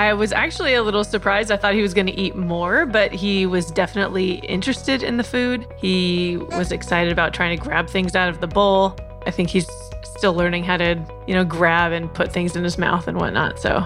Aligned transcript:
I 0.00 0.14
was 0.14 0.32
actually 0.32 0.72
a 0.72 0.82
little 0.82 1.04
surprised. 1.04 1.50
I 1.50 1.58
thought 1.58 1.74
he 1.74 1.82
was 1.82 1.92
going 1.92 2.06
to 2.06 2.18
eat 2.18 2.34
more, 2.34 2.86
but 2.86 3.12
he 3.12 3.44
was 3.44 3.70
definitely 3.70 4.36
interested 4.36 5.02
in 5.02 5.18
the 5.18 5.22
food. 5.22 5.66
He 5.76 6.38
was 6.38 6.72
excited 6.72 7.12
about 7.12 7.34
trying 7.34 7.58
to 7.58 7.62
grab 7.62 7.86
things 7.86 8.16
out 8.16 8.30
of 8.30 8.40
the 8.40 8.46
bowl. 8.46 8.96
I 9.26 9.30
think 9.30 9.50
he's 9.50 9.68
still 10.02 10.32
learning 10.32 10.64
how 10.64 10.78
to, 10.78 10.98
you 11.26 11.34
know, 11.34 11.44
grab 11.44 11.92
and 11.92 12.10
put 12.14 12.32
things 12.32 12.56
in 12.56 12.64
his 12.64 12.78
mouth 12.78 13.08
and 13.08 13.18
whatnot. 13.18 13.60
So 13.60 13.80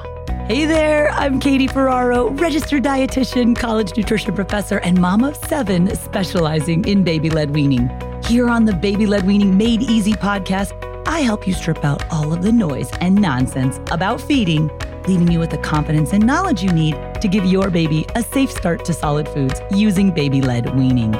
Hey 0.47 0.67
there, 0.67 1.11
I'm 1.11 1.41
Katie 1.41 1.67
Ferraro, 1.67 2.31
registered 2.31 2.85
dietitian, 2.85 3.57
college 3.57 3.97
nutrition 3.97 4.37
professor, 4.37 4.79
and 4.79 5.01
mom 5.01 5.25
of 5.25 5.35
seven 5.35 5.97
specializing 5.97 6.85
in 6.85 7.03
baby 7.03 7.29
led 7.29 7.51
weaning. 7.51 7.91
Here 8.23 8.48
on 8.48 8.67
the 8.67 8.73
Baby 8.73 9.07
Led 9.07 9.27
Weaning 9.27 9.59
Made 9.59 9.83
Easy 9.83 10.12
podcast, 10.12 10.81
I 11.09 11.20
help 11.20 11.47
you 11.47 11.55
strip 11.55 11.85
out 11.85 12.05
all 12.12 12.33
of 12.33 12.42
the 12.42 12.53
noise 12.53 12.91
and 13.01 13.15
nonsense 13.15 13.79
about 13.91 14.20
feeding, 14.20 14.70
leaving 15.07 15.31
you 15.31 15.39
with 15.39 15.51
the 15.51 15.59
confidence 15.59 16.13
and 16.13 16.27
knowledge 16.27 16.63
you 16.63 16.73
need 16.73 16.97
to 17.21 17.29
give 17.29 17.45
your 17.45 17.71
baby 17.71 18.07
a 18.15 18.23
safe 18.23 18.51
start 18.51 18.85
to 18.85 18.93
solid 18.93 19.29
foods 19.29 19.61
using 19.71 20.11
baby 20.11 20.41
led 20.41 20.75
weaning. 20.77 21.13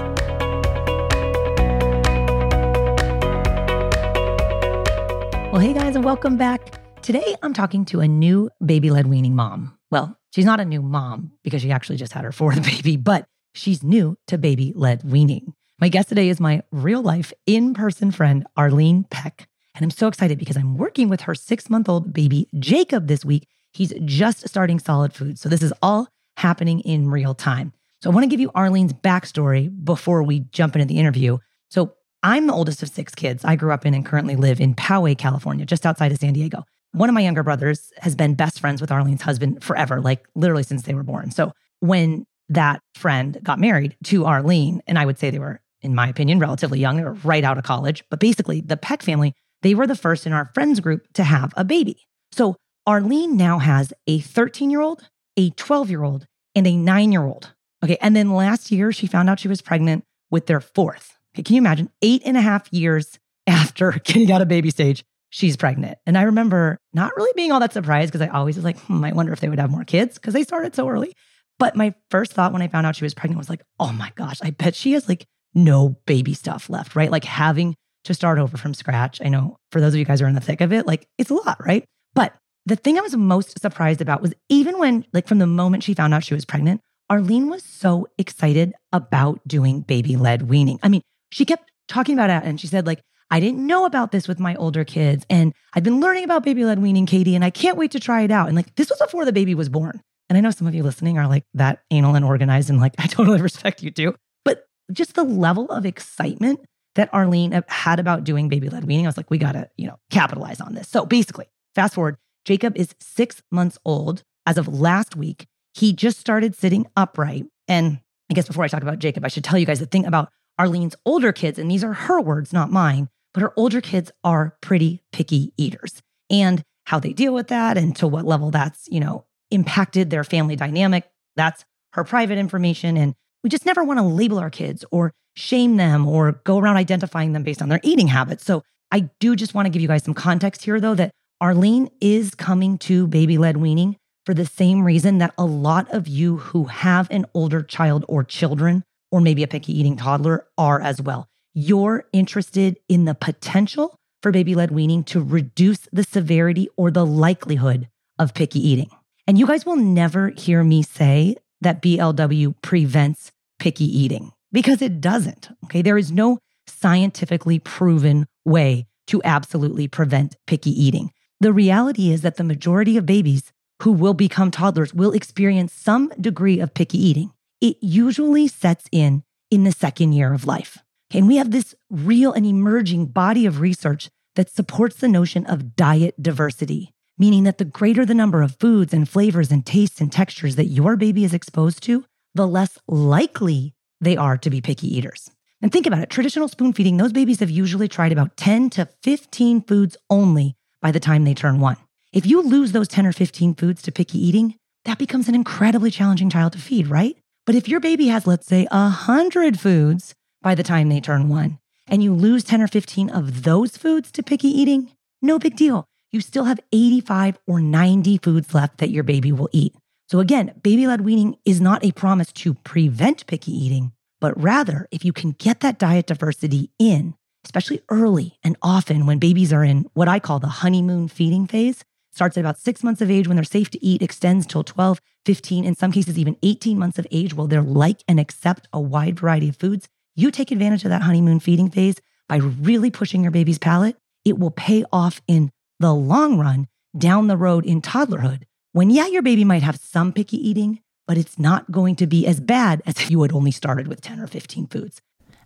Well, 5.53 5.63
hey 5.63 5.73
guys, 5.73 5.95
and 5.95 6.05
welcome 6.05 6.37
back. 6.37 6.81
Today, 7.01 7.37
I'm 7.43 7.53
talking 7.53 7.85
to 7.85 8.01
a 8.01 8.09
new 8.09 8.51
baby 8.65 8.91
led 8.91 9.07
weaning 9.07 9.37
mom. 9.37 9.79
Well, 9.91 10.19
she's 10.35 10.45
not 10.45 10.59
a 10.59 10.65
new 10.65 10.83
mom 10.83 11.33
because 11.45 11.63
she 11.63 11.71
actually 11.71 11.97
just 11.97 12.13
had 12.13 12.25
her 12.25 12.33
fourth 12.33 12.63
baby, 12.65 12.97
but 12.97 13.27
she's 13.55 13.85
new 13.85 14.17
to 14.27 14.37
baby 14.37 14.73
led 14.75 15.05
weaning. 15.05 15.55
My 15.79 15.89
guest 15.89 16.09
today 16.09 16.29
is 16.29 16.41
my 16.41 16.63
real 16.73 17.03
life 17.03 17.33
in 17.47 17.75
person 17.75 18.11
friend, 18.11 18.47
Arlene 18.57 19.05
Peck. 19.05 19.49
And 19.75 19.85
I'm 19.85 19.91
so 19.91 20.09
excited 20.09 20.39
because 20.39 20.57
I'm 20.57 20.77
working 20.77 21.09
with 21.09 21.21
her 21.21 21.35
six 21.35 21.69
month 21.69 21.89
old 21.89 22.13
baby, 22.13 22.49
Jacob, 22.59 23.07
this 23.07 23.25
week. 23.25 23.47
He's 23.75 23.93
just 24.05 24.49
starting 24.49 24.79
solid 24.79 25.13
food. 25.13 25.39
So 25.39 25.49
this 25.49 25.63
is 25.63 25.73
all 25.83 26.09
happening 26.37 26.81
in 26.81 27.11
real 27.11 27.35
time. 27.35 27.73
So 28.03 28.11
I 28.11 28.15
want 28.15 28.25
to 28.25 28.29
give 28.29 28.41
you 28.41 28.51
Arlene's 28.55 28.93
backstory 28.93 29.71
before 29.85 30.23
we 30.23 30.41
jump 30.41 30.77
into 30.77 30.87
the 30.87 30.99
interview. 30.99 31.39
So 31.69 31.95
I'm 32.23 32.47
the 32.47 32.53
oldest 32.53 32.83
of 32.83 32.89
six 32.89 33.15
kids. 33.15 33.45
I 33.45 33.57
grew 33.57 33.73
up 33.73 33.85
in 33.85 33.95
and 33.95 34.05
currently 34.05 34.37
live 34.37 34.61
in 34.61 34.75
Poway, 34.75 35.17
California, 35.17 35.67
just 35.67 35.85
outside 35.85 36.13
of 36.13 36.19
San 36.19 36.33
Diego 36.33 36.65
one 36.95 37.09
of 37.09 37.15
my 37.15 37.21
younger 37.21 37.43
brothers 37.43 37.93
has 37.99 38.15
been 38.15 38.35
best 38.35 38.61
friends 38.61 38.81
with 38.81 38.91
Arlene's 38.91 39.23
husband 39.23 39.63
forever, 39.63 40.01
like 40.01 40.25
literally 40.37 40.63
since 40.63 40.83
they 40.83 40.95
were 40.95 41.03
born. 41.03 41.33
So 41.33 41.53
when 41.81 42.25
that 42.49 42.81
friend 42.95 43.39
got 43.43 43.59
married 43.59 43.97
to 44.05 44.25
Arlene, 44.25 44.81
and 44.87 44.99
I 44.99 45.05
would 45.05 45.19
say 45.19 45.31
they 45.31 45.41
were, 45.41 45.61
in 45.83 45.95
my 45.95 46.09
opinion, 46.09 46.39
relatively 46.39 46.79
young, 46.79 46.97
they 46.97 47.03
were 47.03 47.15
right 47.15 47.43
out 47.43 47.59
of 47.59 47.65
college. 47.65 48.05
But 48.11 48.21
basically, 48.21 48.61
the 48.61 48.77
Peck 48.77 49.03
family, 49.03 49.35
they 49.63 49.75
were 49.75 49.89
the 49.89 49.97
first 49.97 50.25
in 50.25 50.33
our 50.33 50.53
friends 50.55 50.79
group 50.79 51.13
to 51.15 51.25
have 51.25 51.53
a 51.57 51.65
baby. 51.65 52.07
So 52.31 52.55
Arlene 52.87 53.37
now 53.37 53.59
has 53.59 53.93
a 54.07 54.21
13 54.21 54.71
year 54.71 54.81
old, 54.81 55.09
a 55.37 55.51
12 55.51 55.91
year 55.91 56.03
old, 56.03 56.27
and 56.55 56.67
a 56.67 56.77
nine 56.77 57.13
year 57.13 57.25
old. 57.25 57.53
Okay. 57.83 57.99
And 58.01 58.15
then 58.17 58.33
last 58.33 58.71
year, 58.71 58.93
she 58.93 59.07
found 59.07 59.29
out 59.29 59.41
she 59.41 59.49
was 59.49 59.63
pregnant 59.63 60.05
with 60.31 60.47
their 60.47 60.61
fourth. 60.61 61.19
Okay. 61.35 61.43
Can 61.43 61.57
you 61.57 61.61
imagine 61.61 61.91
eight 62.03 62.23
and 62.25 62.37
a 62.37 62.41
half 62.41 62.73
years 62.73 63.19
after 63.47 63.93
getting 64.05 64.31
out 64.33 64.43
of 64.43 64.49
baby 64.49 64.71
stage? 64.71 65.05
she's 65.35 65.57
pregnant. 65.57 65.99
And 66.07 66.17
I 66.17 66.23
remember 66.23 66.79
not 66.93 67.11
really 67.17 67.33
being 67.35 67.51
all 67.51 67.59
that 67.59 67.73
surprised 67.73 68.13
because 68.13 68.25
I 68.25 68.31
always 68.31 68.55
was 68.55 68.65
like, 68.65 68.79
hmm, 68.79 69.05
I 69.05 69.11
wonder 69.11 69.33
if 69.33 69.41
they 69.41 69.49
would 69.49 69.59
have 69.59 69.69
more 69.69 69.83
kids 69.83 70.15
because 70.15 70.33
they 70.33 70.45
started 70.45 70.77
so 70.77 70.89
early. 70.89 71.13
But 71.59 71.75
my 71.75 71.93
first 72.09 72.33
thought 72.33 72.53
when 72.53 72.63
I 72.63 72.69
found 72.69 72.87
out 72.87 72.95
she 72.95 73.05
was 73.05 73.15
pregnant 73.15 73.39
was 73.39 73.51
like, 73.51 73.65
oh 73.81 73.91
my 73.91 74.13
gosh, 74.15 74.39
I 74.45 74.51
bet 74.51 74.77
she 74.77 74.93
has 74.93 75.09
like 75.09 75.27
no 75.53 75.97
baby 76.07 76.35
stuff 76.35 76.71
left, 76.71 76.95
right? 76.95 77.11
Like 77.11 77.25
having 77.25 77.75
to 78.05 78.15
start 78.15 78.39
over 78.39 78.57
from 78.57 78.75
scratch. 78.75 79.21
I 79.25 79.29
know 79.29 79.57
for 79.73 79.81
those 79.81 79.93
of 79.93 79.99
you 79.99 80.05
guys 80.05 80.21
who 80.21 80.27
are 80.27 80.29
in 80.29 80.37
the 80.37 80.41
thick 80.41 80.61
of 80.61 80.73
it, 80.73 80.87
like 80.87 81.09
it's 81.19 81.31
a 81.31 81.35
lot, 81.35 81.57
right? 81.67 81.85
But 82.15 82.33
the 82.67 82.77
thing 82.77 82.99
I 82.99 83.03
was 83.03 83.17
most 83.17 83.61
surprised 83.61 84.01
about 84.01 84.23
was 84.23 84.33
even 84.49 84.79
when, 84.79 85.05
like, 85.13 85.27
from 85.27 85.39
the 85.39 85.47
moment 85.47 85.83
she 85.83 85.95
found 85.95 86.15
out 86.15 86.25
she 86.25 86.35
was 86.35 86.45
pregnant, 86.45 86.81
Arlene 87.11 87.49
was 87.49 87.63
so 87.63 88.07
excited 88.19 88.73
about 88.93 89.47
doing 89.47 89.81
baby 89.81 90.17
led 90.17 90.49
weaning. 90.49 90.79
I 90.83 90.89
mean, 90.89 91.03
she 91.31 91.45
kept 91.45 91.71
talking 91.89 92.15
about 92.15 92.31
it 92.31 92.49
and 92.49 92.61
she 92.61 92.67
said, 92.67 92.87
like, 92.87 93.01
I 93.31 93.41
didn't 93.41 93.67
know 93.67 93.85
about 93.85 94.13
this 94.13 94.29
with 94.29 94.39
my 94.39 94.55
older 94.55 94.85
kids. 94.85 95.27
And 95.29 95.53
I've 95.75 95.83
been 95.83 96.01
learning 96.01 96.25
about 96.25 96.45
baby 96.45 96.65
led 96.65 96.79
weaning, 96.79 97.07
Katie, 97.07 97.35
and 97.35 97.45
I 97.45 97.51
can't 97.51 97.77
wait 97.77 97.91
to 97.93 98.01
try 98.01 98.23
it 98.23 98.31
out. 98.31 98.47
And 98.49 98.57
like, 98.57 98.75
this 98.77 98.91
was 98.91 98.99
before 98.99 99.25
the 99.25 99.33
baby 99.33 99.55
was 99.55 99.69
born. 99.69 100.01
And 100.29 100.39
I 100.39 100.41
know 100.41 100.51
some 100.51 100.67
of 100.67 100.75
you 100.75 100.83
listening 100.83 101.19
are 101.19 101.29
like 101.29 101.45
that 101.55 101.83
anal 101.91 102.15
and 102.15 102.25
organized, 102.25 102.71
and 102.71 102.81
like, 102.81 102.95
I 102.99 103.07
totally 103.07 103.41
respect 103.41 103.83
you 103.83 103.91
too. 103.91 104.15
But 104.45 104.65
just 104.93 105.15
the 105.15 105.25
level 105.25 105.67
of 105.71 105.85
excitement 105.85 106.61
that 106.95 107.13
Arlene 107.13 107.61
had 107.69 107.99
about 107.99 108.25
doing 108.25 108.49
baby 108.49 108.69
led 108.69 108.85
weaning, 108.85 109.07
I 109.07 109.09
was 109.09 109.17
like, 109.17 109.31
we 109.31 109.39
got 109.39 109.53
to, 109.53 109.69
you 109.77 109.89
know, 109.89 109.99
capitalize 110.11 110.61
on 110.61 110.75
this. 110.75 110.89
So 110.89 111.05
basically, 111.05 111.47
fast 111.75 111.95
forward, 111.95 112.17
Jacob 112.45 112.77
is 112.77 112.95
six 113.01 113.43
months 113.51 113.79
old. 113.85 114.23
As 114.47 114.59
of 114.59 114.69
last 114.69 115.17
week, 115.17 115.47
he 115.73 115.93
just 115.93 116.19
started 116.19 116.55
sitting 116.55 116.87
upright. 116.97 117.47
And 117.67 118.01
I 118.31 118.35
guess 118.35 118.47
before 118.47 118.65
I 118.65 118.69
talk 118.69 118.83
about 118.83 118.99
Jacob, 118.99 119.25
I 119.25 119.29
should 119.29 119.45
tell 119.45 119.59
you 119.59 119.67
guys 119.67 119.81
the 119.81 119.87
thing 119.87 120.07
about 120.07 120.31
Arlene's 120.59 120.95
older 121.05 121.33
kids, 121.33 121.59
and 121.59 121.71
these 121.71 121.83
are 121.83 121.93
her 121.93 122.21
words, 122.21 122.53
not 122.53 122.71
mine, 122.71 123.09
but 123.33 123.43
her 123.43 123.53
older 123.57 123.81
kids 123.81 124.13
are 124.23 124.57
pretty 124.61 125.03
picky 125.13 125.53
eaters. 125.57 126.01
And 126.31 126.63
how 126.87 126.99
they 127.01 127.13
deal 127.13 127.35
with 127.35 127.49
that 127.49 127.77
and 127.77 127.97
to 127.97 128.07
what 128.07 128.25
level 128.25 128.51
that's, 128.51 128.87
you 128.91 129.01
know, 129.01 129.25
impacted 129.51 130.11
their 130.11 130.25
family 130.25 130.57
dynamic, 130.57 131.11
that's 131.37 131.65
her 131.95 132.05
private 132.05 132.39
information. 132.39 132.97
And 132.97 133.15
we 133.43 133.51
just 133.51 133.67
never 133.67 133.83
want 133.83 133.99
to 133.99 134.05
label 134.05 134.39
our 134.39 134.51
kids 134.51 134.85
or 134.91 135.13
shame 135.35 135.77
them 135.77 136.07
or 136.07 136.41
go 136.45 136.59
around 136.59 136.77
identifying 136.77 137.33
them 137.33 137.43
based 137.43 137.63
on 137.63 137.69
their 137.69 137.81
eating 137.83 138.09
habits. 138.09 138.45
So 138.45 138.63
I 138.91 139.11
do 139.19 139.35
just 139.35 139.55
want 139.55 139.67
to 139.67 139.71
give 139.71 139.83
you 139.83 139.89
guys 139.89 140.05
some 140.05 140.15
context 140.15 140.65
here, 140.65 140.81
though, 140.81 140.95
that 140.95 141.13
Arlene 141.41 141.91
is 142.01 142.35
coming 142.35 142.79
to 142.79 143.07
baby 143.07 143.39
led 143.39 143.57
weaning 143.57 143.97
for 144.25 144.35
the 144.35 144.47
same 144.47 144.83
reason 144.83 145.19
that 145.19 145.35
a 145.37 145.45
lot 145.45 145.93
of 145.93 146.09
you 146.09 146.39
who 146.39 146.65
have 146.65 147.09
an 147.11 147.27
older 147.35 147.63
child 147.63 148.05
or 148.09 148.25
children, 148.25 148.83
or 149.11 149.21
maybe 149.21 149.43
a 149.43 149.49
picky 149.49 149.79
eating 149.79 149.97
toddler, 149.97 150.47
are 150.57 150.81
as 150.81 151.03
well 151.03 151.29
you're 151.55 152.05
interested 152.13 152.79
in 152.89 153.05
the 153.05 153.15
potential 153.15 153.97
for 154.23 154.33
baby 154.33 154.55
led 154.55 154.73
weaning 154.73 155.05
to 155.05 155.23
reduce 155.23 155.89
the 155.93 156.03
severity 156.03 156.69
or 156.77 156.91
the 156.91 157.07
likelihood 157.07 157.89
of 158.19 158.35
picky 158.35 158.59
eating. 158.59 158.91
And 159.27 159.39
you 159.39 159.47
guys 159.47 159.65
will 159.65 159.77
never 159.77 160.31
hear 160.31 160.65
me 160.65 160.83
say 160.83 161.37
that 161.61 161.81
BLW 161.81 162.55
prevents 162.61 163.31
picky 163.59 163.85
eating 163.85 164.33
because 164.53 164.83
it 164.83 165.01
doesn't. 165.01 165.49
Okay. 165.65 165.81
There 165.81 165.97
is 165.97 166.11
no 166.11 166.39
scientifically 166.67 167.59
proven 167.59 168.27
way 168.45 168.87
to 169.07 169.23
absolutely 169.25 169.87
prevent 169.87 170.37
picky 170.47 170.71
eating. 170.71 171.13
The 171.45 171.53
reality 171.53 172.11
is 172.11 172.23
that 172.23 172.37
the 172.37 172.43
majority 172.43 172.97
of 172.97 173.05
babies 173.05 173.53
who 173.83 173.93
will 173.93 174.15
become 174.15 174.51
toddlers 174.51 174.95
will 174.95 175.13
experience 175.13 175.75
some 175.75 176.11
degree 176.19 176.59
of 176.59 176.73
picky 176.73 176.97
eating. 176.97 177.33
It 177.61 177.77
usually 177.83 178.49
sets 178.49 178.87
in 178.91 179.25
in 179.51 179.65
the 179.65 179.71
second 179.71 180.15
year 180.15 180.33
of 180.33 180.47
life. 180.47 180.79
And 181.13 181.29
we 181.29 181.37
have 181.37 181.51
this 181.51 181.75
real 181.91 182.33
and 182.33 182.47
emerging 182.47 183.09
body 183.09 183.45
of 183.45 183.61
research 183.61 184.09
that 184.37 184.49
supports 184.49 184.97
the 184.97 185.07
notion 185.07 185.45
of 185.45 185.77
diet 185.77 186.15
diversity, 186.23 186.95
meaning 187.19 187.45
that 187.45 187.59
the 187.59 187.67
greater 187.67 188.07
the 188.07 188.15
number 188.15 188.41
of 188.41 188.57
foods 188.59 188.95
and 188.95 189.07
flavors 189.07 189.53
and 189.53 189.67
tastes 189.67 190.01
and 190.01 190.11
textures 190.11 190.57
that 190.57 190.73
your 190.73 190.97
baby 190.97 191.25
is 191.25 191.35
exposed 191.35 191.83
to, 191.83 192.07
the 192.35 192.49
less 192.49 192.79
likely 192.89 193.75
they 194.01 194.17
are 194.17 194.39
to 194.39 194.49
be 194.49 194.63
picky 194.63 194.87
eaters. 194.97 195.31
And 195.61 195.71
think 195.71 195.87
about 195.87 196.01
it 196.01 196.09
traditional 196.09 196.49
spoon 196.49 196.73
feeding, 196.73 196.97
those 196.97 197.13
babies 197.13 197.41
have 197.41 197.51
usually 197.51 197.87
tried 197.87 198.13
about 198.13 198.39
10 198.39 198.71
to 198.71 198.89
15 199.03 199.61
foods 199.61 199.99
only 200.09 200.57
by 200.85 200.93
the 200.93 201.01
time 201.01 201.25
they 201.25 201.33
turn 201.33 201.61
one. 201.61 201.79
If 202.13 202.27
you 202.27 202.43
lose 202.43 202.73
those 202.73 202.89
10 202.89 203.07
or 203.07 203.13
15 203.13 203.55
foods 203.55 203.81
to 203.83 203.91
picky 203.91 204.19
eating, 204.19 204.55
that 204.85 204.99
becomes 204.99 205.31
an 205.31 205.35
incredibly 205.35 205.91
challenging 205.91 206.29
child 206.29 206.53
to 206.53 206.59
feed, 206.59 206.89
right? 206.89 207.17
But 207.47 207.55
if 207.55 207.69
your 207.69 207.81
baby 207.81 208.09
has, 208.09 208.27
let's 208.27 208.47
say, 208.47 208.67
100 208.71 209.59
foods 209.59 210.15
by 210.43 210.55
the 210.55 210.63
time 210.63 210.91
they 210.91 211.01
turn 211.01 211.31
one, 211.31 211.59
and 211.87 212.03
you 212.03 212.13
lose 212.13 212.45
10 212.45 212.61
or 212.61 212.67
15 212.67 213.09
of 213.09 213.45
those 213.45 213.79
foods 213.79 214.13
to 214.13 214.23
picky 214.23 214.49
eating, 214.49 214.91
no 215.23 215.39
big 215.39 215.57
deal. 215.57 215.87
You 216.13 216.21
still 216.21 216.45
have 216.45 216.61
85 216.71 217.39
or 217.47 217.61
90 217.61 218.19
foods 218.19 218.53
left 218.53 218.77
that 218.77 218.91
your 218.91 219.05
baby 219.05 219.33
will 219.33 219.49
eat. 219.53 219.75
So, 220.11 220.21
again, 220.21 220.53
baby 220.63 220.87
led 220.87 221.01
weaning 221.01 221.39
is 221.47 221.63
not 221.63 221.83
a 221.83 221.93
promise 221.93 222.31
to 222.45 222.53
prevent 222.53 223.27
picky 223.27 223.53
eating, 223.53 223.93
but 224.21 224.39
rather, 224.39 224.87
if 224.91 225.03
you 225.03 225.15
can 225.15 225.31
get 225.31 225.61
that 225.61 225.79
diet 225.79 226.09
diversity 226.09 226.69
in, 226.79 227.15
especially 227.45 227.81
early 227.89 228.39
and 228.43 228.57
often 228.63 229.07
when 229.07 229.19
babies 229.19 229.53
are 229.53 229.65
in 229.65 229.89
what 229.95 230.09
I 230.09 230.19
call 230.19 230.39
the 230.39 230.47
honeymoon 230.47 231.09
feeding 231.09 231.47
phase, 231.47 231.85
starts 232.13 232.37
at 232.37 232.41
about 232.41 232.59
six 232.59 232.83
months 232.83 233.01
of 233.01 233.11
age 233.11 233.27
when 233.27 233.37
they're 233.37 233.45
safe 233.45 233.71
to 233.71 233.85
eat, 233.85 234.03
extends 234.03 234.47
till 234.47 234.65
12, 234.65 235.01
15, 235.27 235.65
in 235.65 235.75
some 235.75 235.93
cases, 235.93 236.19
even 236.19 236.37
18 236.43 236.79
months 236.79 236.99
of 236.99 237.07
age, 237.11 237.35
where 237.35 237.49
they're 237.49 237.63
like 237.63 238.03
and 238.07 238.21
accept 238.21 238.69
a 238.73 238.81
wide 238.81 239.21
variety 239.21 239.49
of 239.49 239.57
foods. 239.57 239.89
You 240.15 240.31
take 240.31 240.51
advantage 240.51 240.85
of 240.85 240.91
that 240.91 241.03
honeymoon 241.03 241.41
feeding 241.41 241.71
phase 241.71 241.97
by 242.29 242.37
really 242.37 242.91
pushing 242.91 243.23
your 243.23 243.33
baby's 243.33 243.59
palate. 243.59 243.97
It 244.25 244.39
will 244.39 244.51
pay 244.51 244.85
off 244.93 245.21
in 245.27 245.51
the 245.81 245.93
long 245.93 246.39
run 246.39 246.69
down 246.97 247.27
the 247.27 247.37
road 247.37 247.67
in 247.67 247.83
toddlerhood. 247.83 248.43
When, 248.73 248.91
yeah, 248.91 249.07
your 249.07 249.23
baby 249.23 249.45
might 249.45 249.63
have 249.63 249.77
some 249.77 250.13
picky 250.13 250.37
eating, 250.37 250.81
but 251.07 251.19
it's 251.19 251.39
not 251.39 251.71
going 251.71 251.97
to 251.97 252.07
be 252.07 252.27
as 252.27 252.41
bad 252.41 252.83
as 252.87 252.97
if 252.97 253.11
you 253.11 253.23
had 253.23 253.33
only 253.33 253.51
started 253.51 253.89
with 253.89 254.01
10 254.01 254.21
or 254.21 254.27
15 254.27 254.69
foods. 254.69 255.01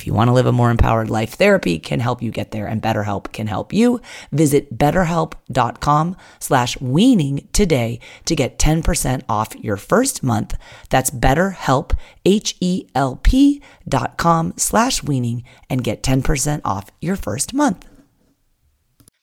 if 0.00 0.06
you 0.06 0.14
want 0.14 0.28
to 0.28 0.32
live 0.32 0.46
a 0.46 0.52
more 0.52 0.70
empowered 0.70 1.10
life, 1.10 1.34
therapy 1.34 1.78
can 1.78 2.00
help 2.00 2.22
you 2.22 2.30
get 2.30 2.52
there 2.52 2.66
and 2.66 2.80
BetterHelp 2.80 3.32
can 3.32 3.46
help 3.46 3.70
you. 3.70 4.00
Visit 4.32 4.78
betterhelp.com 4.78 6.16
slash 6.38 6.80
weaning 6.80 7.46
today 7.52 8.00
to 8.24 8.34
get 8.34 8.58
10% 8.58 9.22
off 9.28 9.54
your 9.56 9.76
first 9.76 10.22
month. 10.22 10.56
That's 10.88 11.10
betterhelp, 11.10 11.92
H-E-L-P 12.24 13.62
dot 13.86 14.16
com 14.16 14.54
slash 14.56 15.02
weaning 15.02 15.44
and 15.68 15.84
get 15.84 16.02
10% 16.02 16.62
off 16.64 16.90
your 17.02 17.16
first 17.16 17.52
month. 17.52 17.86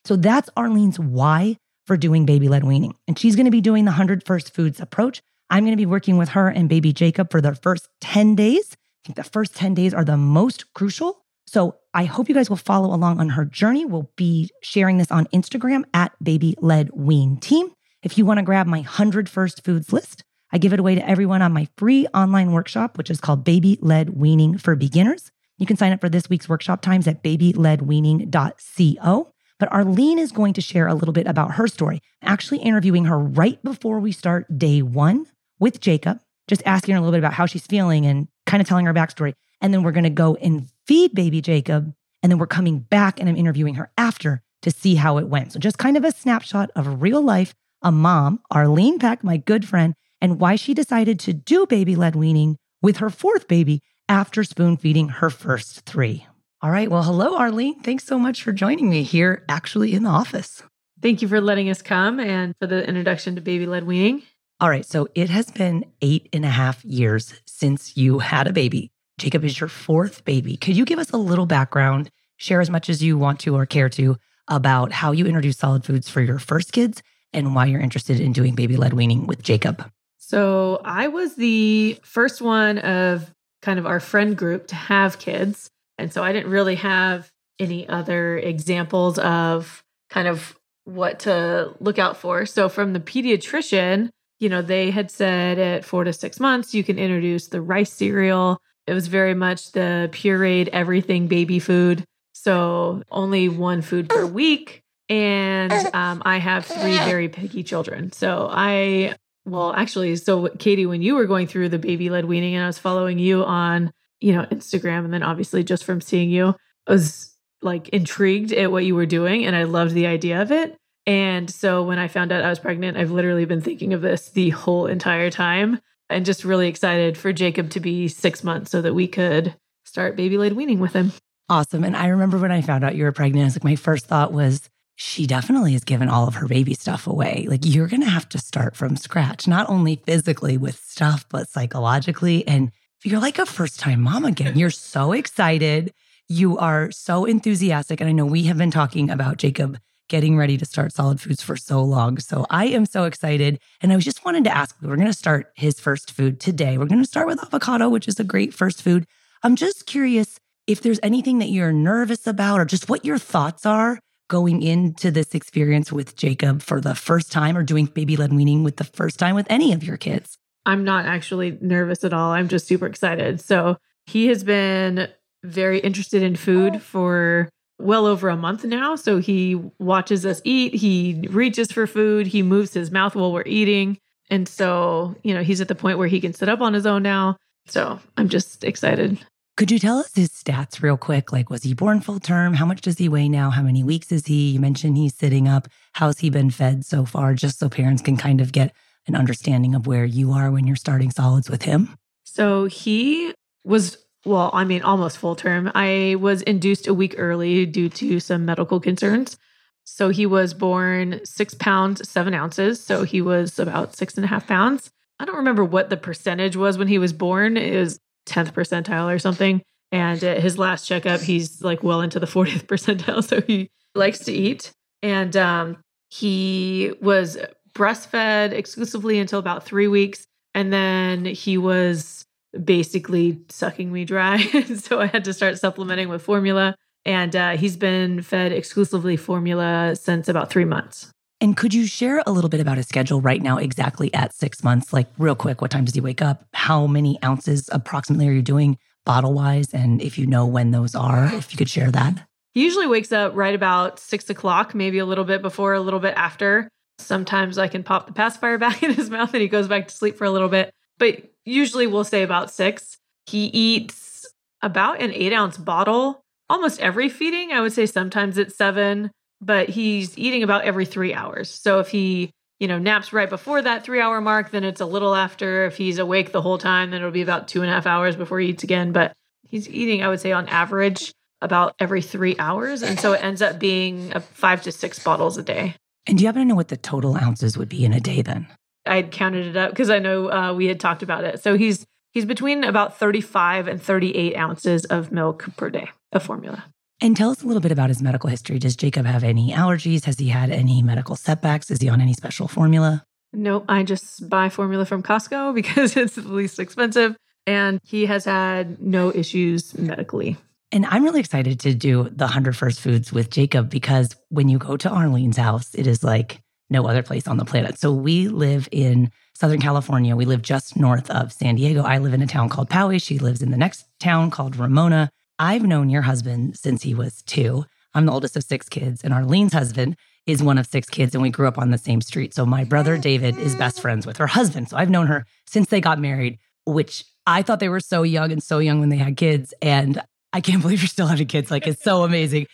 So 0.06 0.15
that's 0.15 0.51
Arlene's 0.56 1.00
why 1.00 1.57
for 1.88 1.97
doing 1.97 2.27
baby-led 2.27 2.63
weaning. 2.63 2.94
And 3.07 3.18
she's 3.18 3.35
going 3.35 3.45
to 3.45 3.51
be 3.51 3.62
doing 3.62 3.85
the 3.85 3.91
100 3.91 4.27
First 4.27 4.53
Foods 4.53 4.80
approach. 4.80 5.23
I'm 5.50 5.63
going 5.63 5.71
to 5.71 5.81
be 5.81 5.88
working 5.88 6.18
with 6.18 6.30
her 6.30 6.50
and 6.50 6.69
baby 6.69 6.94
Jacob 6.94 7.31
for 7.31 7.41
the 7.41 7.56
first 7.56 7.89
10 8.01 8.35
days 8.35 8.77
think 9.07 9.15
the 9.15 9.24
first 9.24 9.56
10 9.56 9.74
days 9.74 9.94
are 9.94 10.04
the 10.04 10.18
most 10.18 10.74
crucial. 10.74 11.24
So 11.48 11.77
I 11.94 12.04
hope 12.04 12.27
you 12.27 12.36
guys 12.36 12.50
will 12.50 12.57
follow 12.57 12.94
along 12.94 13.21
on 13.21 13.30
her 13.30 13.45
journey. 13.45 13.86
We'll 13.86 14.12
be 14.18 14.50
sharing 14.62 14.98
this 14.98 15.12
on 15.12 15.27
Instagram 15.27 15.86
at 15.94 16.12
Baby 16.21 16.56
Led 16.59 16.89
Wean 16.94 17.38
Team. 17.38 17.71
If 18.04 18.18
you 18.18 18.25
want 18.25 18.39
to 18.39 18.44
grab 18.44 18.68
my 18.68 18.80
100 18.80 19.30
first 19.30 19.63
foods 19.63 19.94
list, 19.94 20.25
I 20.51 20.57
give 20.57 20.74
it 20.74 20.80
away 20.80 20.95
to 20.95 21.09
everyone 21.09 21.42
on 21.42 21.54
my 21.54 21.69
free 21.77 22.06
online 22.13 22.51
workshop, 22.51 22.98
which 22.98 23.09
is 23.09 23.21
called 23.21 23.45
Baby 23.45 23.80
Led 23.81 24.09
Weaning 24.12 24.57
for 24.57 24.75
Beginners. 24.75 25.31
You 25.57 25.65
can 25.65 25.77
sign 25.77 25.94
up 25.94 26.01
for 26.01 26.09
this 26.09 26.30
week's 26.30 26.50
workshop 26.50 26.81
times 26.81 27.07
at 27.07 27.24
babyledweaning.co. 27.24 29.31
But 29.59 29.71
Arlene 29.71 30.19
is 30.19 30.31
going 30.31 30.54
to 30.54 30.62
share 30.62 30.88
a 30.88 30.94
little 30.94 31.13
bit 31.13 31.25
about 31.25 31.54
her 31.54 31.68
story. 31.68 32.00
Actually 32.21 32.59
interviewing 32.59 33.06
her 33.06 33.18
right 33.18 33.59
before 33.63 34.00
we 34.00 34.12
start 34.12 34.59
day 34.59 34.83
one 34.83 35.25
with 35.59 35.80
Jacob, 35.80 36.19
just 36.48 36.62
asking 36.65 36.94
her 36.94 37.00
a 37.00 37.01
little 37.01 37.13
bit 37.13 37.19
about 37.19 37.33
how 37.33 37.48
she's 37.48 37.65
feeling 37.65 38.06
and 38.06 38.27
kind 38.47 38.61
of 38.61 38.67
telling 38.67 38.88
her 38.88 38.94
backstory. 38.94 39.33
And 39.61 39.73
then 39.73 39.83
we're 39.83 39.91
going 39.91 40.03
to 40.03 40.09
go 40.09 40.35
and 40.35 40.67
feed 40.88 41.13
baby 41.13 41.41
Jacob. 41.41 41.94
And 42.23 42.31
then 42.31 42.39
we're 42.39 42.47
coming 42.47 42.79
back 42.79 43.19
and 43.19 43.29
I'm 43.29 43.35
interviewing 43.35 43.75
her 43.75 43.91
after 43.97 44.41
to 44.63 44.71
see 44.71 44.95
how 44.95 45.17
it 45.19 45.27
went. 45.27 45.53
So 45.53 45.59
just 45.59 45.77
kind 45.77 45.95
of 45.95 46.03
a 46.03 46.11
snapshot 46.11 46.71
of 46.75 47.01
real 47.01 47.21
life, 47.21 47.53
a 47.83 47.91
mom, 47.91 48.39
Arlene 48.49 48.97
Peck, 48.97 49.23
my 49.23 49.38
good 49.38 49.67
friend, 49.67 49.94
and 50.19 50.39
why 50.39 50.55
she 50.55 50.73
decided 50.73 51.19
to 51.21 51.33
do 51.33 51.67
baby 51.67 51.95
led 51.95 52.15
weaning 52.15 52.57
with 52.81 52.97
her 52.97 53.11
fourth 53.11 53.47
baby 53.47 53.81
after 54.09 54.44
spoon 54.44 54.77
feeding 54.77 55.09
her 55.09 55.29
first 55.29 55.81
three. 55.81 56.25
All 56.61 56.71
right. 56.71 56.89
Well, 56.89 57.03
hello, 57.03 57.38
Arlene. 57.38 57.81
Thanks 57.81 58.05
so 58.05 58.17
much 58.17 58.41
for 58.41 58.51
joining 58.51 58.89
me 58.89 59.03
here, 59.03 59.45
actually 59.47 59.94
in 59.94 60.03
the 60.03 60.09
office. 60.09 60.63
Thank 61.01 61.21
you 61.21 61.27
for 61.27 61.39
letting 61.39 61.69
us 61.69 61.83
come 61.83 62.19
and 62.19 62.55
for 62.59 62.65
the 62.65 62.88
introduction 62.88 63.35
to 63.35 63.41
baby 63.41 63.67
led 63.67 63.83
weaning. 63.83 64.23
All 64.59 64.69
right. 64.69 64.86
So 64.86 65.07
it 65.13 65.30
has 65.30 65.51
been 65.51 65.86
eight 66.01 66.30
and 66.33 66.44
a 66.44 66.50
half 66.50 66.83
years 66.83 67.33
since 67.45 67.95
you 67.95 68.19
had 68.19 68.48
a 68.48 68.54
baby. 68.54 68.92
Jacob 69.19 69.44
is 69.44 69.59
your 69.59 69.69
fourth 69.69 70.25
baby. 70.25 70.57
Could 70.57 70.75
you 70.75 70.83
give 70.83 70.98
us 70.98 71.12
a 71.12 71.18
little 71.18 71.45
background, 71.45 72.09
share 72.38 72.59
as 72.59 72.69
much 72.69 72.89
as 72.89 73.04
you 73.04 73.19
want 73.19 73.39
to 73.42 73.56
or 73.56 73.68
care 73.68 73.89
to 73.89 74.18
about 74.48 74.92
how 74.92 75.12
you 75.12 75.27
introduced 75.27 75.59
solid 75.59 75.83
foods 75.83 76.09
for 76.09 76.21
your 76.21 76.39
first 76.39 76.71
kids 76.71 77.04
and 77.33 77.54
why 77.54 77.65
you're 77.65 77.81
interested 77.81 78.19
in 78.19 78.31
doing 78.31 78.56
baby 78.56 78.77
led 78.77 78.94
weaning 78.94 79.27
with 79.27 79.44
Jacob? 79.44 79.92
So 80.18 80.81
I 80.83 81.07
was 81.07 81.36
the 81.36 82.00
first 82.01 82.42
one 82.42 82.80
of 82.80 83.31
kind 83.62 83.77
of 83.77 83.86
our 83.86 84.00
friend 84.00 84.36
group 84.36 84.68
to 84.68 84.75
have 84.75 85.19
kids. 85.19 85.69
And 86.00 86.12
so 86.12 86.24
I 86.24 86.33
didn't 86.33 86.50
really 86.51 86.75
have 86.75 87.30
any 87.59 87.88
other 87.88 88.38
examples 88.38 89.19
of 89.19 89.83
kind 90.09 90.27
of 90.27 90.57
what 90.86 91.19
to 91.19 91.74
look 91.80 92.00
out 92.00 92.18
for. 92.18 92.45
So 92.45 92.69
from 92.69 92.94
the 92.94 93.00
pediatrician, 93.00 94.09
you 94.39 94.50
know, 94.50 94.62
they 94.62 94.92
had 94.92 95.09
said 95.09 95.59
at 95.59 95.85
four 95.85 96.04
to 96.04 96.14
six 96.14 96.40
months, 96.40 96.73
you 96.73 96.83
can 96.83 97.00
introduce 97.00 97.47
the 97.47 97.61
rice 97.61 97.92
cereal. 97.92 98.59
It 98.85 98.94
was 98.94 99.07
very 99.07 99.33
much 99.33 99.71
the 99.71 100.09
pureed 100.11 100.69
everything 100.69 101.28
baby 101.28 101.59
food. 101.59 102.06
So 102.33 103.02
only 103.09 103.50
one 103.50 103.81
food 103.81 104.09
per 104.09 104.26
week. 104.42 104.83
And 105.09 105.71
um, 105.94 106.21
I 106.26 106.38
have 106.38 106.66
three 106.66 106.97
very 106.97 107.30
picky 107.30 107.64
children. 107.64 108.11
So 108.11 108.47
I, 108.52 109.16
well, 109.45 109.73
actually, 109.73 110.16
so 110.18 110.47
Katie, 110.47 110.85
when 110.85 111.02
you 111.02 111.16
were 111.16 111.26
going 111.26 111.47
through 111.47 111.69
the 111.69 111.80
baby 111.80 112.09
led 112.09 112.26
weaning 112.26 112.56
and 112.56 112.64
I 112.64 112.68
was 112.68 112.78
following 112.80 113.18
you 113.18 113.44
on, 113.44 113.92
you 114.19 114.33
know, 114.33 114.44
Instagram, 114.45 115.06
and 115.06 115.14
then 115.14 115.23
obviously 115.23 115.64
just 115.64 115.83
from 115.83 116.02
seeing 116.02 116.30
you, 116.30 116.56
I 116.88 116.92
was 116.92 117.33
like 117.61 117.90
intrigued 117.90 118.54
at 118.54 118.71
what 118.71 118.85
you 118.85 118.95
were 118.95 119.06
doing 119.06 119.45
and 119.45 119.56
I 119.56 119.64
loved 119.64 119.94
the 119.94 120.07
idea 120.07 120.42
of 120.42 120.52
it. 120.52 120.78
And 121.07 121.49
so 121.49 121.83
when 121.83 121.97
I 121.97 122.09
found 122.09 122.33
out 122.33 122.44
I 122.44 122.49
was 122.49 122.59
pregnant, 122.59 122.97
I've 122.97 123.11
literally 123.11 123.45
been 123.45 123.61
thinking 123.61 123.94
of 123.94 124.02
this 124.02 124.30
the 124.30 124.49
whole 124.49 124.87
entire 124.87 125.31
time 125.31 125.80
and 126.09 126.26
just 126.26 126.44
really 126.44 126.68
excited 126.68 127.18
for 127.18 127.31
Jacob 127.31 127.69
to 127.71 127.80
be 127.80 128.09
six 128.09 128.44
months 128.44 128.71
so 128.71 128.81
that 128.81 128.94
we 128.94 129.07
could 129.07 129.56
start 129.85 130.18
baby 130.18 130.37
led 130.37 130.54
weaning 130.54 130.80
with 130.80 130.92
him. 130.92 131.14
Awesome. 131.49 131.85
And 131.85 131.95
I 131.95 132.07
remember 132.07 132.37
when 132.37 132.52
I 132.52 132.61
found 132.61 132.83
out 132.83 132.95
you 132.95 133.06
were 133.06 133.14
pregnant, 133.14 133.44
I 133.44 133.45
was 133.45 133.56
like 133.56 133.64
my 133.64 133.78
first 133.78 134.06
thought 134.06 134.33
was, 134.33 134.69
she 134.99 135.28
definitely 135.28 135.73
has 135.73 135.83
given 135.83 136.09
all 136.09 136.28
of 136.28 136.35
her 136.35 136.47
baby 136.47 136.73
stuff 136.73 137.07
away. 137.07 137.45
Like 137.47 137.61
you're 137.64 137.87
going 137.87 138.02
to 138.02 138.09
have 138.09 138.28
to 138.30 138.40
start 138.40 138.76
from 138.76 138.97
scratch, 138.97 139.47
not 139.47 139.69
only 139.69 140.02
physically 140.06 140.57
with 140.57 140.76
stuff, 140.76 141.23
but 141.30 141.47
psychologically. 141.47 142.45
And 142.47 142.71
you're 143.04 143.21
like 143.21 143.37
a 143.37 143.45
first 143.45 143.80
time 143.80 144.02
mom 144.02 144.26
again. 144.26 144.57
You're 144.57 144.71
so 144.71 145.14
excited. 145.14 145.94
You 146.28 146.57
are 146.57 146.92
so 146.92 147.26
enthusiastic. 147.26 148.02
And 148.02 148.09
I 148.09 148.11
know 148.11 148.26
we 148.26 148.44
have 148.44 148.57
been 148.57 148.71
talking 148.71 149.09
about 149.11 149.37
Jacob 149.37 149.80
getting 150.07 150.37
ready 150.37 150.57
to 150.57 150.66
start 150.66 150.94
solid 150.94 151.19
foods 151.19 151.42
for 151.42 151.56
so 151.56 151.81
long. 151.83 152.19
So 152.19 152.45
I 152.49 152.66
am 152.68 152.85
so 152.85 153.04
excited. 153.04 153.59
And 153.81 153.92
I 153.92 153.97
just 153.97 154.26
wanted 154.26 154.44
to 154.45 154.56
ask 154.56 154.76
we're 154.81 154.95
going 154.95 155.07
to 155.07 155.14
start 155.14 155.52
his 155.56 155.80
first 155.80 156.11
food 156.11 156.40
today. 156.40 156.78
We're 156.78 156.85
going 156.85 157.04
to 157.04 157.07
start 157.07 157.28
with 157.28 157.42
avocado, 157.44 157.90
which 157.90 158.07
is 158.07 158.19
a 158.19 158.23
great 158.23 158.54
first 158.54 158.81
food. 158.81 159.06
I'm 159.44 159.56
just 159.56 159.85
curious 159.85 160.40
if 160.66 160.81
there's 160.81 160.99
anything 161.04 161.40
that 161.40 161.49
you're 161.49 161.71
nervous 161.71 162.28
about 162.28 162.59
or 162.59 162.66
just 162.66 162.90
what 162.90 163.06
your 163.06 163.18
thoughts 163.18 163.66
are 163.66 163.99
going 164.28 164.61
into 164.61 165.09
this 165.09 165.33
experience 165.33 165.92
with 165.92 166.16
Jacob 166.16 166.61
for 166.61 166.81
the 166.81 166.95
first 166.95 167.31
time 167.31 167.57
or 167.57 167.64
doing 167.64 167.85
baby 167.85 168.18
led 168.18 168.33
weaning 168.33 168.64
with 168.64 168.76
the 168.76 168.83
first 168.83 169.19
time 169.19 169.35
with 169.35 169.47
any 169.49 169.71
of 169.71 169.83
your 169.83 169.97
kids. 169.97 170.37
I'm 170.66 170.83
not 170.83 171.06
actually 171.06 171.57
nervous 171.61 172.04
at 172.04 172.11
all. 172.11 172.31
I'm 172.31 172.49
just 172.49 172.68
super 172.68 172.85
excited. 172.85 173.40
So 173.40 173.78
he 174.06 174.28
has 174.28 174.44
been 174.44 175.07
very 175.44 175.80
interested 175.80 176.23
in 176.23 176.35
food 176.35 176.76
oh. 176.76 176.80
for 176.80 177.49
well 177.80 178.06
over 178.06 178.30
a 178.30 178.38
month 178.38 178.64
now. 178.64 178.96
So 178.96 179.19
he 179.19 179.56
watches 179.80 180.26
us 180.26 180.42
eat, 180.44 180.74
he 180.74 181.28
reaches 181.30 181.72
for 181.72 181.88
food, 181.88 182.28
he 182.28 182.42
moves 182.44 182.74
his 182.74 182.92
mouth 182.92 183.16
while 183.16 183.31
we're 183.31 183.44
eating. 183.46 183.98
And 184.30 184.48
so, 184.48 185.16
you 185.24 185.34
know, 185.34 185.44
he's 185.44 185.62
at 185.62 185.68
the 185.68 185.76
point 185.76 185.98
where 185.98 186.07
he 186.07 186.19
can 186.19 186.34
sit 186.34 186.50
up 186.50 186.60
on 186.60 186.74
his 186.74 186.86
own 186.86 187.04
now. 187.04 187.38
So 187.68 188.00
I'm 188.18 188.30
just 188.30 188.64
excited. 188.64 189.19
Could 189.56 189.72
you 189.72 189.80
tell 189.80 189.98
us 189.98 190.14
his 190.14 190.30
stats 190.30 190.84
real 190.84 190.98
quick? 190.98 191.31
Like, 191.31 191.50
was 191.50 191.64
he 191.64 191.74
born 191.74 192.00
full 192.02 192.19
term? 192.19 192.54
How 192.54 192.66
much 192.66 192.81
does 192.81 193.00
he 193.00 193.10
weigh 193.10 193.28
now? 193.28 193.50
How 193.50 193.64
many 193.64 193.84
weeks 193.84 194.12
is 194.12 194.28
he? 194.28 194.52
You 194.52 194.60
mentioned 194.60 194.98
he's 194.98 195.16
sitting 195.16 195.48
up. 195.48 195.68
How's 195.94 196.19
he 196.19 196.30
been 196.30 196.52
fed 196.52 196.86
so 196.86 197.06
far? 197.06 197.34
Just 197.34 197.57
so 197.57 197.68
parents 197.68 198.04
can 198.04 198.18
kind 198.18 198.40
of 198.40 198.52
get 198.52 198.76
an 199.07 199.16
understanding 199.16 199.74
of 199.74 199.88
where 199.88 200.06
you 200.06 200.31
are 200.31 200.52
when 200.52 200.68
you're 200.68 200.76
starting 200.76 201.10
solids 201.10 201.50
with 201.50 201.64
him. 201.64 201.98
So 202.24 202.66
he 202.66 203.34
was, 203.64 203.98
well, 204.28 204.50
I 204.54 204.66
mean, 204.66 204.81
almost 204.81 205.18
full 205.18 205.36
term. 205.36 205.72
I 205.74 206.16
was 206.19 206.42
induced 206.44 206.88
a 206.88 206.94
week 206.94 207.16
early 207.18 207.66
due 207.66 207.90
to 207.90 208.19
some 208.19 208.46
medical 208.46 208.80
concerns. 208.80 209.38
So 209.86 210.10
he 210.10 210.26
was 210.26 210.54
born 210.54 211.22
six 211.24 211.54
pounds, 211.54 212.07
seven 212.10 212.34
ounces. 212.34 212.84
So 212.84 213.04
he 213.04 213.22
was 213.22 213.57
about 213.57 213.96
six 213.96 214.16
and 214.16 214.26
a 214.26 214.28
half 214.28 214.46
pounds. 214.46 214.92
I 215.19 215.26
don't 215.26 215.38
remember 215.38 215.64
what 215.64 215.90
the 215.90 215.98
percentage 215.98 216.56
was 216.57 216.78
when 216.78 216.90
he 216.90 217.00
was 217.00 217.14
born. 217.14 217.56
It 217.56 217.80
was 217.80 218.00
10th 218.28 218.52
percentile 218.52 219.14
or 219.14 219.18
something. 219.18 219.62
And 219.92 220.22
at 220.24 220.42
his 220.42 220.60
last 220.60 220.86
checkup, 220.86 221.22
he's 221.22 221.62
like 221.62 221.81
well 221.81 222.02
into 222.02 222.19
the 222.19 222.28
40th 222.28 222.66
percentile. 222.66 223.24
So 223.28 223.42
he 223.42 223.69
likes 223.96 224.19
to 224.26 224.34
eat. 224.34 224.74
And 225.02 225.36
um, 225.38 225.78
he 226.10 226.92
was 227.02 227.38
breastfed 227.74 228.52
exclusively 228.52 229.19
until 229.19 229.40
about 229.40 229.64
three 229.64 229.88
weeks. 229.88 230.26
And 230.54 230.74
then 230.74 231.24
he 231.24 231.57
was 231.57 232.26
basically 232.63 233.42
sucking 233.49 233.92
me 233.92 234.06
dry. 234.06 234.37
so 234.75 234.99
I 234.99 235.07
had 235.07 235.23
to 235.25 235.33
start 235.33 235.59
supplementing 235.59 236.09
with 236.09 236.21
formula. 236.21 236.75
And 237.06 237.35
uh, 237.35 237.57
he's 237.57 237.77
been 237.77 238.21
fed 238.21 238.51
exclusively 238.51 239.16
formula 239.16 239.95
since 239.95 240.27
about 240.27 240.49
three 240.49 240.66
months. 240.66 241.11
And 241.39 241.56
could 241.56 241.73
you 241.73 241.85
share 241.85 242.23
a 242.25 242.31
little 242.31 242.49
bit 242.49 242.59
about 242.59 242.77
his 242.77 242.87
schedule 242.87 243.21
right 243.21 243.42
now, 243.42 243.57
exactly 243.57 244.11
at 244.13 244.33
six 244.33 244.63
months? 244.63 244.92
Like, 244.92 245.07
real 245.19 245.35
quick, 245.35 245.61
what 245.61 245.69
time 245.69 245.85
does 245.85 245.94
he 245.94 246.01
wake 246.01 246.21
up? 246.21 246.45
How 246.54 246.87
many 246.87 247.19
ounces 247.23 247.69
approximately 247.71 248.27
are 248.27 248.31
you 248.31 248.42
doing 248.42 248.77
bottle 249.06 249.33
wise? 249.33 249.71
And 249.73 250.01
if 250.01 250.18
you 250.18 250.25
know 250.25 250.47
when 250.47 250.71
those 250.71 250.95
are, 250.95 251.31
if 251.33 251.51
you 251.51 251.57
could 251.57 251.69
share 251.69 251.92
that. 251.92 252.27
He 252.54 252.63
usually 252.63 252.87
wakes 252.87 253.11
up 253.11 253.35
right 253.35 253.54
about 253.54 253.99
six 253.99 254.31
o'clock, 254.31 254.73
maybe 254.73 254.97
a 254.97 255.06
little 255.06 255.25
bit 255.25 255.44
before, 255.44 255.75
a 255.75 255.80
little 255.80 255.99
bit 255.99 256.16
after. 256.18 256.69
Sometimes 256.97 257.59
I 257.59 257.68
can 257.68 257.83
pop 257.83 258.07
the 258.07 258.13
pacifier 258.13 258.57
back 258.57 258.81
in 258.81 258.94
his 258.94 259.11
mouth 259.11 259.31
and 259.33 259.42
he 259.42 259.47
goes 259.47 259.68
back 259.68 259.87
to 259.87 259.94
sleep 259.94 260.18
for 260.18 260.25
a 260.25 260.31
little 260.31 260.49
bit. 260.49 260.71
But 260.97 261.31
usually 261.47 261.87
we'll 261.87 262.04
say 262.04 262.23
about 262.23 262.51
six. 262.51 262.97
He 263.25 263.45
eats 263.45 264.25
about 264.61 265.01
an 265.01 265.11
eight 265.13 265.33
ounce 265.33 265.57
bottle 265.57 266.21
almost 266.49 266.80
every 266.80 267.09
feeding. 267.09 267.51
I 267.51 267.61
would 267.61 267.73
say 267.73 267.85
sometimes 267.85 268.37
it's 268.37 268.56
seven, 268.56 269.11
but 269.42 269.69
he's 269.69 270.18
eating 270.18 270.44
about 270.44 270.63
every 270.63 270.85
three 270.85 271.13
hours. 271.13 271.49
So 271.49 271.80
if 271.80 271.89
he, 271.89 272.31
you 272.59 272.68
know, 272.68 272.80
naps 272.80 273.13
right 273.13 273.30
before 273.30 273.61
that 273.61 273.83
three 273.83 274.01
hour 274.01 274.21
mark, 274.21 274.51
then 274.51 274.63
it's 274.63 274.81
a 274.81 274.85
little 274.85 275.16
after. 275.16 275.66
If 275.66 275.77
he's 275.77 275.99
awake 275.99 276.31
the 276.31 276.42
whole 276.42 276.57
time, 276.57 276.92
then 276.92 277.01
it'll 277.01 277.11
be 277.11 277.21
about 277.21 277.47
two 277.47 277.61
and 277.61 277.69
a 277.69 277.73
half 277.73 277.85
hours 277.85 278.16
before 278.16 278.39
he 278.39 278.49
eats 278.49 278.63
again. 278.63 278.92
But 278.92 279.13
he's 279.44 279.69
eating, 279.69 280.04
I 280.04 280.07
would 280.07 280.21
say, 280.21 280.31
on 280.31 280.47
average 280.47 281.13
about 281.42 281.75
every 281.80 282.01
three 282.01 282.35
hours. 282.39 282.81
And 282.81 282.99
so 282.99 283.13
it 283.13 283.23
ends 283.23 283.42
up 283.42 283.59
being 283.59 284.11
five 284.19 284.63
to 284.63 284.71
six 284.71 285.04
bottles 285.04 285.37
a 285.37 285.44
day. 285.44 285.75
And 286.07 286.18
do 286.18 286.23
you 286.23 286.27
happen 286.27 286.44
to 286.44 286.47
know 286.47 286.56
what 286.56 286.69
the 286.69 286.77
total 286.77 287.16
ounces 287.18 287.57
would 287.57 287.69
be 287.69 287.85
in 287.85 287.94
a 287.94 287.99
day 287.99 288.21
then? 288.21 288.47
I 288.87 288.97
had 288.97 289.11
counted 289.11 289.45
it 289.45 289.57
up 289.57 289.71
because 289.71 289.89
I 289.89 289.99
know 289.99 290.31
uh, 290.31 290.53
we 290.53 290.67
had 290.67 290.79
talked 290.79 291.03
about 291.03 291.23
it. 291.23 291.41
So 291.41 291.57
he's 291.57 291.85
he's 292.11 292.25
between 292.25 292.63
about 292.63 292.97
35 292.97 293.67
and 293.67 293.81
38 293.81 294.35
ounces 294.35 294.85
of 294.85 295.11
milk 295.11 295.45
per 295.56 295.69
day 295.69 295.89
of 296.11 296.23
formula. 296.23 296.65
And 296.99 297.15
tell 297.15 297.29
us 297.29 297.44
a 297.44 297.45
little 297.45 297.61
bit 297.61 297.71
about 297.71 297.89
his 297.89 298.01
medical 298.01 298.29
history. 298.29 298.57
Does 298.57 298.75
Jacob 298.75 299.06
have 299.06 299.23
any 299.23 299.51
allergies? 299.51 300.06
Has 300.06 300.17
he 300.17 300.29
had 300.29 300.49
any 300.49 300.81
medical 300.81 301.15
setbacks? 301.15 301.69
Is 301.69 301.79
he 301.79 301.89
on 301.89 302.01
any 302.01 302.13
special 302.13 302.47
formula? 302.47 303.03
Nope, 303.33 303.65
I 303.69 303.83
just 303.83 304.27
buy 304.29 304.49
formula 304.49 304.85
from 304.85 305.03
Costco 305.03 305.53
because 305.56 305.95
it's 305.95 306.15
the 306.15 306.27
least 306.27 306.59
expensive. 306.59 307.15
And 307.45 307.79
he 307.83 308.07
has 308.07 308.25
had 308.25 308.81
no 308.81 309.13
issues 309.13 309.77
medically. 309.77 310.37
And 310.71 310.85
I'm 310.85 311.03
really 311.03 311.21
excited 311.21 311.61
to 311.61 311.73
do 311.73 312.03
the 312.03 312.25
100 312.25 312.57
First 312.57 312.81
Foods 312.81 313.13
with 313.13 313.29
Jacob 313.29 313.69
because 313.69 314.15
when 314.29 314.49
you 314.49 314.57
go 314.57 314.75
to 314.75 314.89
Arlene's 314.89 315.37
house, 315.37 315.73
it 315.73 315.87
is 315.87 316.03
like 316.03 316.41
no 316.69 316.88
other 316.88 317.04
place 317.04 317.28
on 317.28 317.38
the 317.38 317.45
planet. 317.45 317.80
So 317.80 317.92
we 317.92 318.28
live 318.28 318.68
in 318.71 319.12
Southern 319.33 319.62
California. 319.62 320.16
We 320.16 320.26
live 320.26 320.42
just 320.42 320.76
north 320.76 321.09
of 321.09 321.31
San 321.31 321.56
Diego. 321.56 321.83
I 321.83 322.00
live 322.00 322.14
in 322.14 322.21
a 322.21 322.28
town 322.28 322.50
called 322.50 322.69
Poway. 322.69 323.02
She 323.02 323.19
lives 323.19 323.42
in 323.42 323.52
the 323.52 323.57
next 323.57 323.86
town 324.00 324.31
called 324.31 324.56
Ramona. 324.56 325.09
I've 325.40 325.64
known 325.64 325.90
your 325.90 326.02
husband 326.02 326.57
since 326.57 326.83
he 326.83 326.95
was 326.95 327.21
two. 327.24 327.66
I'm 327.94 328.06
the 328.06 328.12
oldest 328.12 328.36
of 328.36 328.44
six 328.44 328.68
kids, 328.68 329.04
and 329.04 329.14
Arlene's 329.14 329.54
husband 329.54 329.95
is 330.26 330.44
one 330.44 330.57
of 330.57 330.68
six 330.68 330.90
kids, 330.90 331.16
and 331.16 331.21
we 331.21 331.30
grew 331.30 331.47
up 331.47 331.57
on 331.57 331.71
the 331.71 331.78
same 331.78 332.02
street. 332.02 332.33
So 332.33 332.45
my 332.45 332.64
brother 332.64 332.97
David 332.97 333.38
is 333.38 333.56
best 333.56 333.80
friends 333.80 334.06
with 334.06 334.18
her 334.18 334.28
husband. 334.28 334.69
So 334.69 334.78
I've 334.78 334.90
known 334.90 335.07
her 335.07 335.26
since 335.47 335.69
they 335.69 335.80
got 335.80 336.00
married, 336.00 336.38
which 336.66 337.06
I 337.26 337.42
thought 337.42 337.59
they 337.59 337.69
were 337.69 337.80
so 337.80 338.04
young 338.04 338.31
and 338.31 338.44
so 338.44 338.59
young 338.59 338.80
when 338.80 338.90
they 338.90 338.97
had 338.97 339.16
kids. 339.16 339.54
And 339.62 340.02
I 340.33 340.42
can't 340.42 340.62
believe 340.64 340.81
you're 340.81 340.90
still 340.90 341.07
having 341.07 341.28
kids. 341.28 341.50
Like 341.50 341.66
it's 341.66 341.83
so 341.83 342.04
amazing. 342.04 342.47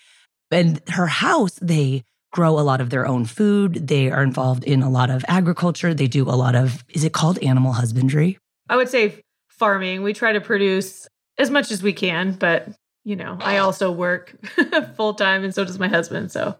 And 0.51 0.81
her 0.89 1.07
house, 1.07 1.57
they 1.61 2.03
grow 2.33 2.59
a 2.59 2.61
lot 2.61 2.81
of 2.81 2.89
their 2.89 3.07
own 3.07 3.23
food. 3.23 3.87
They 3.87 4.11
are 4.11 4.23
involved 4.23 4.65
in 4.65 4.81
a 4.81 4.89
lot 4.89 5.09
of 5.09 5.23
agriculture. 5.27 5.93
They 5.93 6.07
do 6.07 6.23
a 6.23 6.35
lot 6.35 6.55
of, 6.55 6.83
is 6.89 7.05
it 7.05 7.13
called 7.13 7.37
animal 7.39 7.71
husbandry? 7.71 8.39
I 8.69 8.75
would 8.75 8.89
say 8.89 9.21
farming. 9.49 10.01
We 10.01 10.13
try 10.13 10.33
to 10.33 10.41
produce 10.41 11.07
as 11.37 11.49
much 11.49 11.71
as 11.71 11.81
we 11.81 11.93
can, 11.93 12.33
but 12.33 12.67
you 13.05 13.15
know, 13.15 13.37
I 13.39 13.57
also 13.57 13.91
work 13.91 14.35
full 14.97 15.13
time 15.13 15.43
and 15.43 15.53
so 15.53 15.63
does 15.63 15.77
my 15.79 15.87
husband. 15.87 16.31
So. 16.31 16.57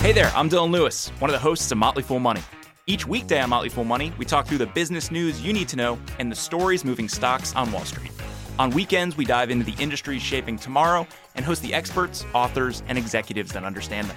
Hey 0.00 0.12
there, 0.12 0.32
I'm 0.34 0.50
Dylan 0.50 0.70
Lewis, 0.72 1.10
one 1.20 1.30
of 1.30 1.32
the 1.32 1.38
hosts 1.38 1.70
of 1.70 1.78
Motley 1.78 2.02
Fool 2.02 2.18
Money. 2.18 2.42
Each 2.86 3.06
weekday 3.06 3.40
on 3.40 3.50
Motley 3.50 3.68
Fool 3.68 3.84
Money, 3.84 4.12
we 4.18 4.24
talk 4.24 4.46
through 4.46 4.58
the 4.58 4.66
business 4.66 5.10
news 5.10 5.40
you 5.42 5.52
need 5.52 5.68
to 5.68 5.76
know 5.76 5.98
and 6.18 6.32
the 6.32 6.36
stories 6.36 6.84
moving 6.84 7.08
stocks 7.08 7.54
on 7.54 7.70
Wall 7.70 7.84
Street. 7.84 8.10
On 8.60 8.70
weekends, 8.70 9.16
we 9.16 9.24
dive 9.24 9.50
into 9.50 9.64
the 9.64 9.80
industries 9.80 10.20
shaping 10.20 10.58
tomorrow 10.58 11.06
and 11.36 11.44
host 11.44 11.62
the 11.62 11.72
experts, 11.72 12.24
authors, 12.34 12.82
and 12.88 12.98
executives 12.98 13.52
that 13.52 13.62
understand 13.62 14.08
them. 14.08 14.16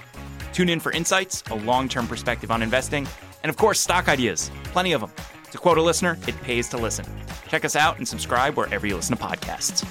Tune 0.52 0.68
in 0.68 0.80
for 0.80 0.90
insights, 0.90 1.44
a 1.52 1.54
long 1.54 1.88
term 1.88 2.08
perspective 2.08 2.50
on 2.50 2.60
investing, 2.60 3.06
and 3.44 3.50
of 3.50 3.56
course, 3.56 3.78
stock 3.78 4.08
ideas. 4.08 4.50
Plenty 4.64 4.94
of 4.94 5.00
them. 5.00 5.12
To 5.52 5.58
quote 5.58 5.78
a 5.78 5.82
listener, 5.82 6.18
it 6.26 6.40
pays 6.42 6.68
to 6.70 6.76
listen. 6.76 7.06
Check 7.46 7.64
us 7.64 7.76
out 7.76 7.98
and 7.98 8.08
subscribe 8.08 8.56
wherever 8.56 8.84
you 8.84 8.96
listen 8.96 9.16
to 9.16 9.22
podcasts. 9.22 9.84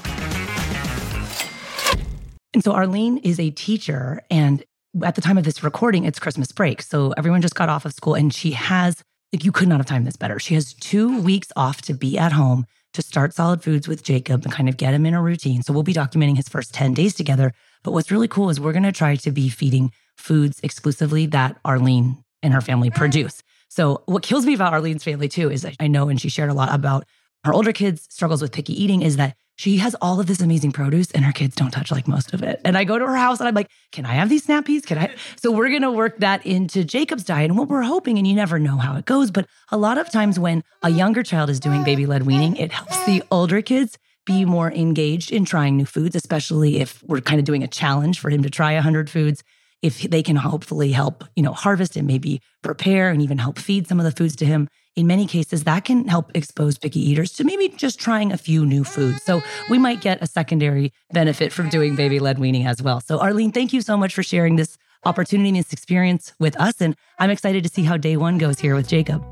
And 2.54 2.62
so 2.62 2.74
Arlene 2.74 3.20
is 3.20 3.40
a 3.40 3.52
teacher, 3.52 4.22
and 4.30 4.66
at 5.02 5.16
the 5.16 5.22
time 5.22 5.38
of 5.38 5.46
this 5.46 5.64
recording, 5.64 6.04
it's 6.04 6.20
Christmas 6.20 6.52
break. 6.52 6.82
So 6.82 7.12
everyone 7.12 7.42
just 7.42 7.56
got 7.56 7.70
off 7.70 7.86
of 7.86 7.94
school 7.94 8.16
and 8.16 8.34
she 8.34 8.52
has, 8.52 9.02
like, 9.32 9.46
you 9.46 9.54
could 9.54 9.70
not 9.70 9.78
have 9.78 9.86
timed 9.86 10.06
this 10.06 10.18
better. 10.18 10.40
She 10.40 10.56
has 10.56 10.74
two 10.74 11.22
weeks 11.22 11.48
off 11.56 11.82
to 11.84 11.94
be 11.94 12.18
at 12.18 12.34
home 12.34 12.66
to 12.94 13.02
start 13.02 13.34
solid 13.34 13.64
foods 13.64 13.88
with 13.88 14.04
Jacob 14.04 14.44
and 14.44 14.52
kind 14.52 14.68
of 14.68 14.78
get 14.78 14.94
him 14.94 15.06
in 15.06 15.14
a 15.14 15.22
routine. 15.22 15.64
So 15.64 15.74
we'll 15.74 15.84
be 15.84 15.94
documenting 15.94 16.36
his 16.36 16.50
first 16.50 16.74
10 16.74 16.94
days 16.94 17.14
together. 17.14 17.54
But 17.84 17.92
what's 17.92 18.12
really 18.12 18.28
cool 18.28 18.50
is 18.50 18.60
we're 18.60 18.74
going 18.74 18.84
to 18.84 18.92
try 18.92 19.16
to 19.16 19.32
be 19.32 19.50
feeding 19.50 19.92
foods 20.18 20.60
exclusively 20.64 21.26
that 21.28 21.58
Arlene 21.66 22.24
and 22.44 22.54
her 22.54 22.62
family 22.62 22.90
mm. 22.90 22.96
produce. 22.96 23.42
So 23.70 24.04
what 24.06 24.24
kills 24.24 24.46
me 24.46 24.54
about 24.54 24.74
Arlene's 24.74 25.04
family 25.04 25.30
too 25.30 25.50
is 25.50 25.66
I 25.80 25.88
know, 25.88 26.10
and 26.10 26.20
she 26.20 26.30
shared 26.30 26.50
a 26.50 26.54
lot 26.54 26.74
about 26.74 27.06
her 27.46 27.54
older 27.54 27.72
kids' 27.72 28.08
struggles 28.10 28.42
with 28.42 28.52
picky 28.52 28.82
eating, 28.82 29.02
is 29.02 29.18
that 29.18 29.36
she 29.62 29.78
has 29.78 29.96
all 30.02 30.20
of 30.20 30.26
this 30.26 30.42
amazing 30.42 30.72
produce 30.72 31.12
and 31.12 31.24
her 31.24 31.32
kids 31.32 31.56
don't 31.56 31.70
touch 31.70 31.92
like 31.92 32.08
most 32.08 32.34
of 32.34 32.42
it. 32.42 32.60
And 32.66 32.76
I 32.76 32.84
go 32.84 32.98
to 32.98 33.06
her 33.06 33.16
house 33.16 33.40
and 33.40 33.48
I'm 33.48 33.54
like, 33.54 33.70
can 33.92 34.08
I 34.08 34.14
have 34.14 34.28
these 34.28 34.46
snap 34.46 34.66
peas? 34.66 34.84
Can 34.88 34.98
I? 34.98 35.12
So 35.38 35.52
we're 35.52 35.70
going 35.70 35.84
to 35.84 35.92
work 35.92 36.18
that 36.18 36.44
into 36.48 36.84
Jacob's 36.84 37.24
diet. 37.24 37.52
And 37.52 37.58
what 37.60 37.68
we're 37.68 37.84
hoping, 37.84 38.18
and 38.18 38.28
you 38.28 38.34
never 38.34 38.58
know 38.58 38.78
how 38.78 38.96
it 38.96 39.06
goes, 39.06 39.30
but 39.30 39.46
a 39.72 39.78
lot 39.78 40.00
of 40.00 40.10
times 40.10 40.40
when 40.40 40.64
a 40.82 40.90
younger 40.90 41.22
child 41.22 41.52
is 41.52 41.60
doing 41.60 41.84
baby 41.84 42.08
led 42.08 42.24
weaning, 42.24 42.56
it 42.56 42.72
helps 42.72 43.06
the 43.06 43.22
older 43.30 43.62
kids 43.62 44.00
be 44.26 44.46
more 44.46 44.72
engaged 44.72 45.32
in 45.32 45.46
trying 45.46 45.78
new 45.78 45.86
foods, 45.86 46.16
especially 46.16 46.80
if 46.80 47.04
we're 47.04 47.22
kind 47.22 47.40
of 47.40 47.46
doing 47.46 47.64
a 47.64 47.68
challenge 47.68 48.20
for 48.20 48.32
him 48.32 48.42
to 48.42 48.50
try 48.50 48.74
100 48.74 49.10
foods 49.12 49.44
if 49.82 50.02
they 50.02 50.22
can 50.22 50.36
hopefully 50.36 50.92
help, 50.92 51.24
you 51.36 51.44
know, 51.44 51.54
harvest 51.54 51.96
and 51.96 52.08
maybe 52.08 52.42
prepare 52.62 53.10
and 53.10 53.22
even 53.22 53.38
help 53.38 53.58
feed 53.58 53.88
some 53.88 54.00
of 54.00 54.06
the 54.06 54.12
foods 54.12 54.36
to 54.38 54.46
him, 54.46 54.68
in 54.96 55.08
many 55.08 55.26
cases 55.26 55.64
that 55.64 55.86
can 55.86 56.08
help 56.08 56.32
expose 56.36 56.78
picky 56.78 57.00
eaters 57.00 57.32
to 57.34 57.44
maybe 57.44 57.70
just 57.70 58.00
trying 58.00 58.32
a 58.32 58.38
few 58.38 58.66
new 58.66 58.84
foods. 58.84 59.24
So 59.24 59.42
we 59.70 59.78
might 59.78 60.02
get 60.02 60.22
a 60.22 60.28
secondary 60.28 60.92
benefit 61.12 61.52
from 61.52 61.70
doing 61.70 61.96
baby 61.96 62.20
led 62.20 62.40
weaning 62.40 62.68
as 62.68 62.82
well. 62.82 63.00
So 63.00 63.20
Arlene, 63.20 63.52
thank 63.52 63.74
you 63.74 63.82
so 63.82 63.98
much 63.98 64.14
for 64.14 64.24
sharing 64.24 64.56
this 64.56 64.78
opportunity 65.06 65.50
and 65.50 65.58
this 65.58 65.74
experience 65.74 66.34
with 66.40 66.60
us. 66.60 66.82
And 66.82 66.96
I'm 67.20 67.30
excited 67.30 67.64
to 67.64 67.70
see 67.70 67.84
how 67.84 67.98
day 67.98 68.18
one 68.18 68.38
goes 68.38 68.60
here 68.60 68.76
with 68.76 68.88
Jacob. 68.88 69.24